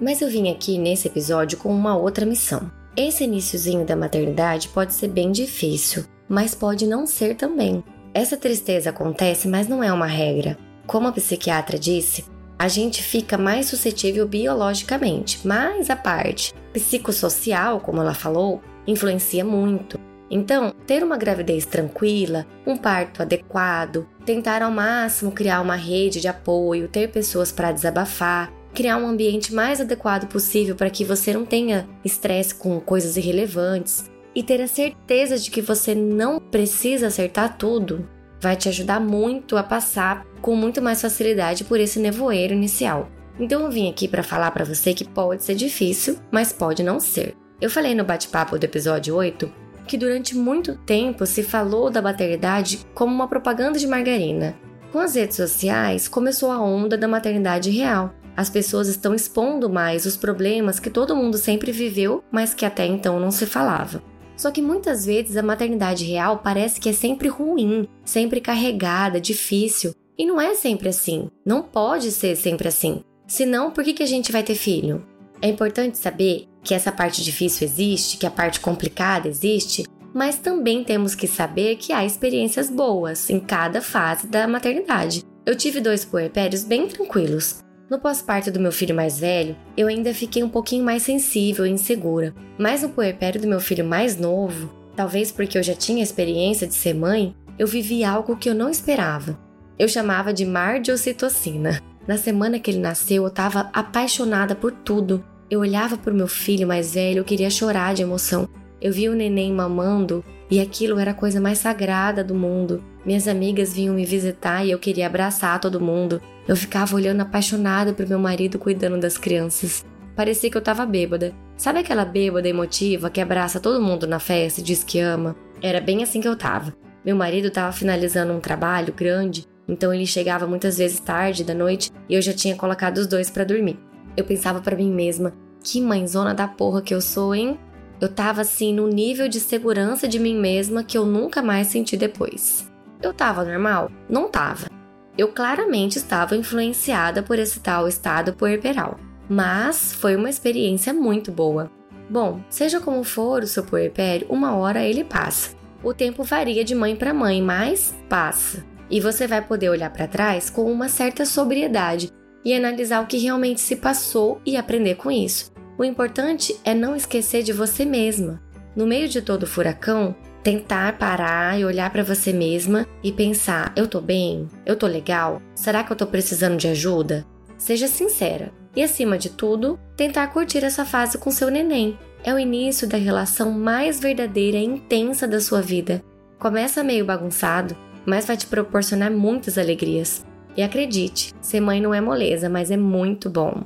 Mas 0.00 0.20
eu 0.20 0.28
vim 0.28 0.50
aqui 0.50 0.78
nesse 0.78 1.06
episódio 1.06 1.58
com 1.58 1.68
uma 1.70 1.96
outra 1.96 2.26
missão. 2.26 2.70
Esse 2.96 3.24
iníciozinho 3.24 3.84
da 3.84 3.94
maternidade 3.94 4.68
pode 4.68 4.94
ser 4.94 5.08
bem 5.08 5.30
difícil, 5.30 6.04
mas 6.26 6.54
pode 6.54 6.86
não 6.86 7.06
ser 7.06 7.36
também. 7.36 7.84
Essa 8.14 8.38
tristeza 8.38 8.88
acontece, 8.88 9.46
mas 9.46 9.68
não 9.68 9.84
é 9.84 9.92
uma 9.92 10.06
regra. 10.06 10.56
Como 10.86 11.06
a 11.06 11.12
psiquiatra 11.12 11.78
disse, 11.78 12.24
a 12.58 12.68
gente 12.68 13.02
fica 13.02 13.36
mais 13.36 13.66
suscetível 13.66 14.26
biologicamente, 14.26 15.46
mas 15.46 15.90
a 15.90 15.96
parte 15.96 16.54
psicossocial, 16.72 17.80
como 17.80 18.00
ela 18.00 18.14
falou, 18.14 18.62
influencia 18.86 19.44
muito. 19.44 20.00
Então, 20.30 20.72
ter 20.86 21.04
uma 21.04 21.18
gravidez 21.18 21.66
tranquila, 21.66 22.46
um 22.66 22.78
parto 22.78 23.20
adequado, 23.20 24.06
tentar 24.24 24.62
ao 24.62 24.70
máximo 24.70 25.32
criar 25.32 25.60
uma 25.60 25.76
rede 25.76 26.18
de 26.18 26.28
apoio, 26.28 26.88
ter 26.88 27.12
pessoas 27.12 27.52
para 27.52 27.72
desabafar, 27.72 28.50
criar 28.76 28.98
um 28.98 29.08
ambiente 29.08 29.54
mais 29.54 29.80
adequado 29.80 30.28
possível 30.28 30.76
para 30.76 30.90
que 30.90 31.02
você 31.02 31.32
não 31.32 31.46
tenha 31.46 31.88
estresse 32.04 32.54
com 32.54 32.78
coisas 32.78 33.16
irrelevantes 33.16 34.10
e 34.34 34.42
ter 34.42 34.60
a 34.60 34.68
certeza 34.68 35.38
de 35.38 35.50
que 35.50 35.62
você 35.62 35.94
não 35.94 36.38
precisa 36.38 37.06
acertar 37.06 37.56
tudo 37.56 38.06
vai 38.38 38.54
te 38.54 38.68
ajudar 38.68 39.00
muito 39.00 39.56
a 39.56 39.62
passar 39.62 40.26
com 40.42 40.54
muito 40.54 40.82
mais 40.82 41.00
facilidade 41.00 41.64
por 41.64 41.80
esse 41.80 41.98
nevoeiro 41.98 42.52
inicial. 42.52 43.08
Então 43.40 43.62
eu 43.62 43.70
vim 43.70 43.88
aqui 43.88 44.06
para 44.06 44.22
falar 44.22 44.50
para 44.50 44.66
você 44.66 44.92
que 44.92 45.08
pode 45.08 45.42
ser 45.42 45.54
difícil, 45.54 46.18
mas 46.30 46.52
pode 46.52 46.82
não 46.82 47.00
ser. 47.00 47.34
Eu 47.58 47.70
falei 47.70 47.94
no 47.94 48.04
bate-papo 48.04 48.58
do 48.58 48.64
episódio 48.64 49.14
8 49.16 49.50
que 49.86 49.96
durante 49.96 50.36
muito 50.36 50.76
tempo 50.84 51.24
se 51.24 51.42
falou 51.42 51.88
da 51.88 52.02
maternidade 52.02 52.84
como 52.94 53.14
uma 53.14 53.28
propaganda 53.28 53.78
de 53.78 53.86
margarina. 53.86 54.54
Com 54.92 54.98
as 54.98 55.14
redes 55.14 55.36
sociais, 55.36 56.08
começou 56.08 56.50
a 56.50 56.60
onda 56.60 56.98
da 56.98 57.08
maternidade 57.08 57.70
real. 57.70 58.12
As 58.36 58.50
pessoas 58.50 58.88
estão 58.88 59.14
expondo 59.14 59.70
mais 59.70 60.04
os 60.04 60.16
problemas 60.16 60.78
que 60.78 60.90
todo 60.90 61.16
mundo 61.16 61.38
sempre 61.38 61.72
viveu, 61.72 62.22
mas 62.30 62.52
que 62.52 62.66
até 62.66 62.84
então 62.84 63.18
não 63.18 63.30
se 63.30 63.46
falava. 63.46 64.02
Só 64.36 64.50
que 64.50 64.60
muitas 64.60 65.06
vezes 65.06 65.36
a 65.36 65.42
maternidade 65.42 66.04
real 66.04 66.40
parece 66.44 66.78
que 66.78 66.90
é 66.90 66.92
sempre 66.92 67.28
ruim, 67.28 67.88
sempre 68.04 68.40
carregada, 68.40 69.18
difícil. 69.18 69.94
E 70.18 70.26
não 70.26 70.38
é 70.40 70.54
sempre 70.54 70.90
assim. 70.90 71.30
Não 71.44 71.62
pode 71.62 72.10
ser 72.10 72.36
sempre 72.36 72.68
assim. 72.68 73.02
Senão, 73.26 73.70
por 73.70 73.82
que, 73.82 73.94
que 73.94 74.02
a 74.02 74.06
gente 74.06 74.30
vai 74.30 74.42
ter 74.42 74.54
filho? 74.54 75.04
É 75.40 75.48
importante 75.48 75.98
saber 75.98 76.46
que 76.62 76.74
essa 76.74 76.92
parte 76.92 77.24
difícil 77.24 77.66
existe, 77.66 78.18
que 78.18 78.26
a 78.26 78.30
parte 78.30 78.60
complicada 78.60 79.28
existe, 79.28 79.84
mas 80.14 80.38
também 80.38 80.82
temos 80.84 81.14
que 81.14 81.26
saber 81.26 81.76
que 81.76 81.92
há 81.92 82.04
experiências 82.04 82.70
boas 82.70 83.28
em 83.30 83.38
cada 83.40 83.80
fase 83.80 84.26
da 84.26 84.46
maternidade. 84.48 85.22
Eu 85.44 85.56
tive 85.56 85.80
dois 85.80 86.04
puerpérios 86.04 86.64
bem 86.64 86.88
tranquilos. 86.88 87.58
No 87.88 88.00
pós-parto 88.00 88.50
do 88.50 88.58
meu 88.58 88.72
filho 88.72 88.96
mais 88.96 89.20
velho, 89.20 89.54
eu 89.76 89.86
ainda 89.86 90.12
fiquei 90.12 90.42
um 90.42 90.48
pouquinho 90.48 90.84
mais 90.84 91.04
sensível 91.04 91.64
e 91.64 91.70
insegura, 91.70 92.34
mas 92.58 92.82
no 92.82 92.88
puerpério 92.88 93.40
do 93.40 93.46
meu 93.46 93.60
filho 93.60 93.84
mais 93.84 94.16
novo, 94.16 94.74
talvez 94.96 95.30
porque 95.30 95.56
eu 95.56 95.62
já 95.62 95.72
tinha 95.72 96.02
experiência 96.02 96.66
de 96.66 96.74
ser 96.74 96.94
mãe, 96.94 97.32
eu 97.56 97.64
vivi 97.66 98.02
algo 98.02 98.36
que 98.36 98.50
eu 98.50 98.54
não 98.56 98.68
esperava. 98.68 99.38
Eu 99.78 99.88
chamava 99.88 100.32
de 100.32 100.44
mar 100.44 100.80
de 100.80 100.90
ocitocina. 100.90 101.80
Na 102.08 102.16
semana 102.16 102.58
que 102.58 102.72
ele 102.72 102.80
nasceu, 102.80 103.22
eu 103.22 103.28
estava 103.28 103.70
apaixonada 103.72 104.56
por 104.56 104.72
tudo. 104.72 105.24
Eu 105.48 105.60
olhava 105.60 105.96
para 105.96 106.12
o 106.12 106.16
meu 106.16 106.26
filho 106.26 106.66
mais 106.66 106.94
velho, 106.94 107.18
eu 107.18 107.24
queria 107.24 107.50
chorar 107.50 107.94
de 107.94 108.02
emoção. 108.02 108.48
Eu 108.80 108.92
via 108.92 109.12
o 109.12 109.14
neném 109.14 109.52
mamando 109.52 110.24
e 110.50 110.60
aquilo 110.60 110.98
era 110.98 111.12
a 111.12 111.14
coisa 111.14 111.40
mais 111.40 111.58
sagrada 111.58 112.24
do 112.24 112.34
mundo. 112.34 112.82
Minhas 113.04 113.28
amigas 113.28 113.72
vinham 113.72 113.94
me 113.94 114.04
visitar 114.04 114.64
e 114.64 114.72
eu 114.72 114.78
queria 114.78 115.06
abraçar 115.06 115.60
todo 115.60 115.80
mundo. 115.80 116.20
Eu 116.48 116.56
ficava 116.56 116.94
olhando 116.94 117.20
apaixonada 117.20 117.92
pro 117.92 118.08
meu 118.08 118.18
marido 118.18 118.58
cuidando 118.58 118.98
das 119.00 119.18
crianças. 119.18 119.84
Parecia 120.14 120.50
que 120.50 120.56
eu 120.56 120.62
tava 120.62 120.86
bêbada. 120.86 121.34
Sabe 121.56 121.80
aquela 121.80 122.04
bêbada 122.04 122.48
emotiva 122.48 123.10
que 123.10 123.20
abraça 123.20 123.60
todo 123.60 123.82
mundo 123.82 124.06
na 124.06 124.18
festa 124.18 124.60
e 124.60 124.64
diz 124.64 124.84
que 124.84 125.00
ama? 125.00 125.34
Era 125.60 125.80
bem 125.80 126.02
assim 126.02 126.20
que 126.20 126.28
eu 126.28 126.36
tava. 126.36 126.74
Meu 127.04 127.16
marido 127.16 127.50
tava 127.50 127.72
finalizando 127.72 128.32
um 128.32 128.40
trabalho 128.40 128.92
grande, 128.92 129.46
então 129.68 129.92
ele 129.92 130.06
chegava 130.06 130.46
muitas 130.46 130.78
vezes 130.78 131.00
tarde 131.00 131.44
da 131.44 131.54
noite 131.54 131.90
e 132.08 132.14
eu 132.14 132.22
já 132.22 132.32
tinha 132.32 132.56
colocado 132.56 132.98
os 132.98 133.06
dois 133.06 133.30
para 133.30 133.44
dormir. 133.44 133.78
Eu 134.16 134.24
pensava 134.24 134.60
para 134.60 134.76
mim 134.76 134.92
mesma: 134.92 135.32
que 135.62 135.80
mãezona 135.80 136.34
da 136.34 136.46
porra 136.46 136.82
que 136.82 136.94
eu 136.94 137.00
sou, 137.00 137.34
hein? 137.34 137.58
Eu 138.00 138.08
tava 138.08 138.42
assim 138.42 138.74
no 138.74 138.86
nível 138.86 139.28
de 139.28 139.40
segurança 139.40 140.06
de 140.06 140.18
mim 140.18 140.38
mesma 140.38 140.84
que 140.84 140.98
eu 140.98 141.06
nunca 141.06 141.42
mais 141.42 141.68
senti 141.68 141.96
depois. 141.96 142.70
Eu 143.02 143.12
tava 143.12 143.44
normal? 143.44 143.90
Não 144.08 144.30
tava. 144.30 144.75
Eu 145.18 145.28
claramente 145.28 145.96
estava 145.96 146.36
influenciada 146.36 147.22
por 147.22 147.38
esse 147.38 147.60
tal 147.60 147.88
estado 147.88 148.34
puerperal, 148.34 148.98
mas 149.28 149.94
foi 149.94 150.14
uma 150.14 150.28
experiência 150.28 150.92
muito 150.92 151.32
boa. 151.32 151.70
Bom, 152.08 152.40
seja 152.50 152.80
como 152.80 153.02
for 153.02 153.42
o 153.42 153.46
seu 153.46 153.64
puerpério, 153.64 154.26
uma 154.28 154.54
hora 154.54 154.84
ele 154.84 155.02
passa. 155.02 155.56
O 155.82 155.94
tempo 155.94 156.22
varia 156.22 156.64
de 156.64 156.74
mãe 156.74 156.94
para 156.94 157.14
mãe, 157.14 157.42
mas 157.42 157.94
passa. 158.08 158.64
E 158.90 159.00
você 159.00 159.26
vai 159.26 159.40
poder 159.40 159.70
olhar 159.70 159.90
para 159.90 160.06
trás 160.06 160.50
com 160.50 160.70
uma 160.70 160.88
certa 160.88 161.24
sobriedade 161.24 162.12
e 162.44 162.54
analisar 162.54 163.02
o 163.02 163.06
que 163.06 163.16
realmente 163.16 163.60
se 163.60 163.76
passou 163.76 164.40
e 164.44 164.56
aprender 164.56 164.96
com 164.96 165.10
isso. 165.10 165.52
O 165.78 165.84
importante 165.84 166.56
é 166.64 166.74
não 166.74 166.94
esquecer 166.94 167.42
de 167.42 167.52
você 167.52 167.84
mesma. 167.84 168.40
No 168.76 168.86
meio 168.86 169.08
de 169.08 169.20
todo 169.20 169.42
o 169.42 169.46
furacão, 169.46 170.14
tentar 170.46 170.96
parar 170.96 171.58
e 171.58 171.64
olhar 171.64 171.90
para 171.90 172.04
você 172.04 172.32
mesma 172.32 172.86
e 173.02 173.10
pensar: 173.10 173.72
eu 173.74 173.88
tô 173.88 174.00
bem? 174.00 174.48
Eu 174.64 174.76
tô 174.76 174.86
legal? 174.86 175.42
Será 175.56 175.82
que 175.82 175.90
eu 175.90 175.96
tô 175.96 176.06
precisando 176.06 176.56
de 176.56 176.68
ajuda? 176.68 177.26
Seja 177.58 177.88
sincera. 177.88 178.52
E 178.76 178.80
acima 178.80 179.18
de 179.18 179.30
tudo, 179.30 179.76
tentar 179.96 180.28
curtir 180.28 180.62
essa 180.62 180.84
fase 180.84 181.18
com 181.18 181.32
seu 181.32 181.50
neném. 181.50 181.98
É 182.22 182.32
o 182.32 182.38
início 182.38 182.86
da 182.86 182.96
relação 182.96 183.50
mais 183.50 183.98
verdadeira 183.98 184.56
e 184.56 184.64
intensa 184.64 185.26
da 185.26 185.40
sua 185.40 185.60
vida. 185.60 186.00
Começa 186.38 186.84
meio 186.84 187.04
bagunçado, 187.04 187.76
mas 188.04 188.24
vai 188.24 188.36
te 188.36 188.46
proporcionar 188.46 189.10
muitas 189.10 189.58
alegrias. 189.58 190.24
E 190.56 190.62
acredite, 190.62 191.34
ser 191.40 191.60
mãe 191.60 191.80
não 191.80 191.92
é 191.92 192.00
moleza, 192.00 192.48
mas 192.48 192.70
é 192.70 192.76
muito 192.76 193.28
bom. 193.28 193.64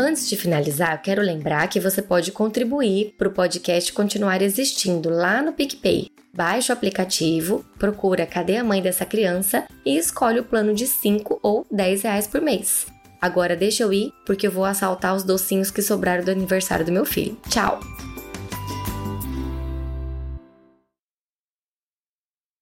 Antes 0.00 0.28
de 0.28 0.36
finalizar, 0.36 1.02
quero 1.02 1.20
lembrar 1.20 1.66
que 1.66 1.80
você 1.80 2.00
pode 2.00 2.30
contribuir 2.30 3.16
para 3.18 3.26
o 3.26 3.32
podcast 3.32 3.92
continuar 3.92 4.40
existindo 4.40 5.10
lá 5.10 5.42
no 5.42 5.52
PicPay. 5.52 6.08
Baixe 6.32 6.70
o 6.70 6.72
aplicativo, 6.72 7.64
procura 7.80 8.24
Cadê 8.24 8.58
a 8.58 8.62
Mãe 8.62 8.80
dessa 8.80 9.04
criança 9.04 9.66
e 9.84 9.98
escolhe 9.98 10.38
o 10.38 10.44
plano 10.44 10.72
de 10.72 10.86
5 10.86 11.40
ou 11.42 11.66
10 11.68 12.02
reais 12.02 12.28
por 12.28 12.40
mês. 12.40 12.86
Agora 13.20 13.56
deixa 13.56 13.82
eu 13.82 13.92
ir, 13.92 14.12
porque 14.24 14.46
eu 14.46 14.52
vou 14.52 14.64
assaltar 14.64 15.16
os 15.16 15.24
docinhos 15.24 15.72
que 15.72 15.82
sobraram 15.82 16.22
do 16.22 16.30
aniversário 16.30 16.86
do 16.86 16.92
meu 16.92 17.04
filho. 17.04 17.36
Tchau! 17.48 17.80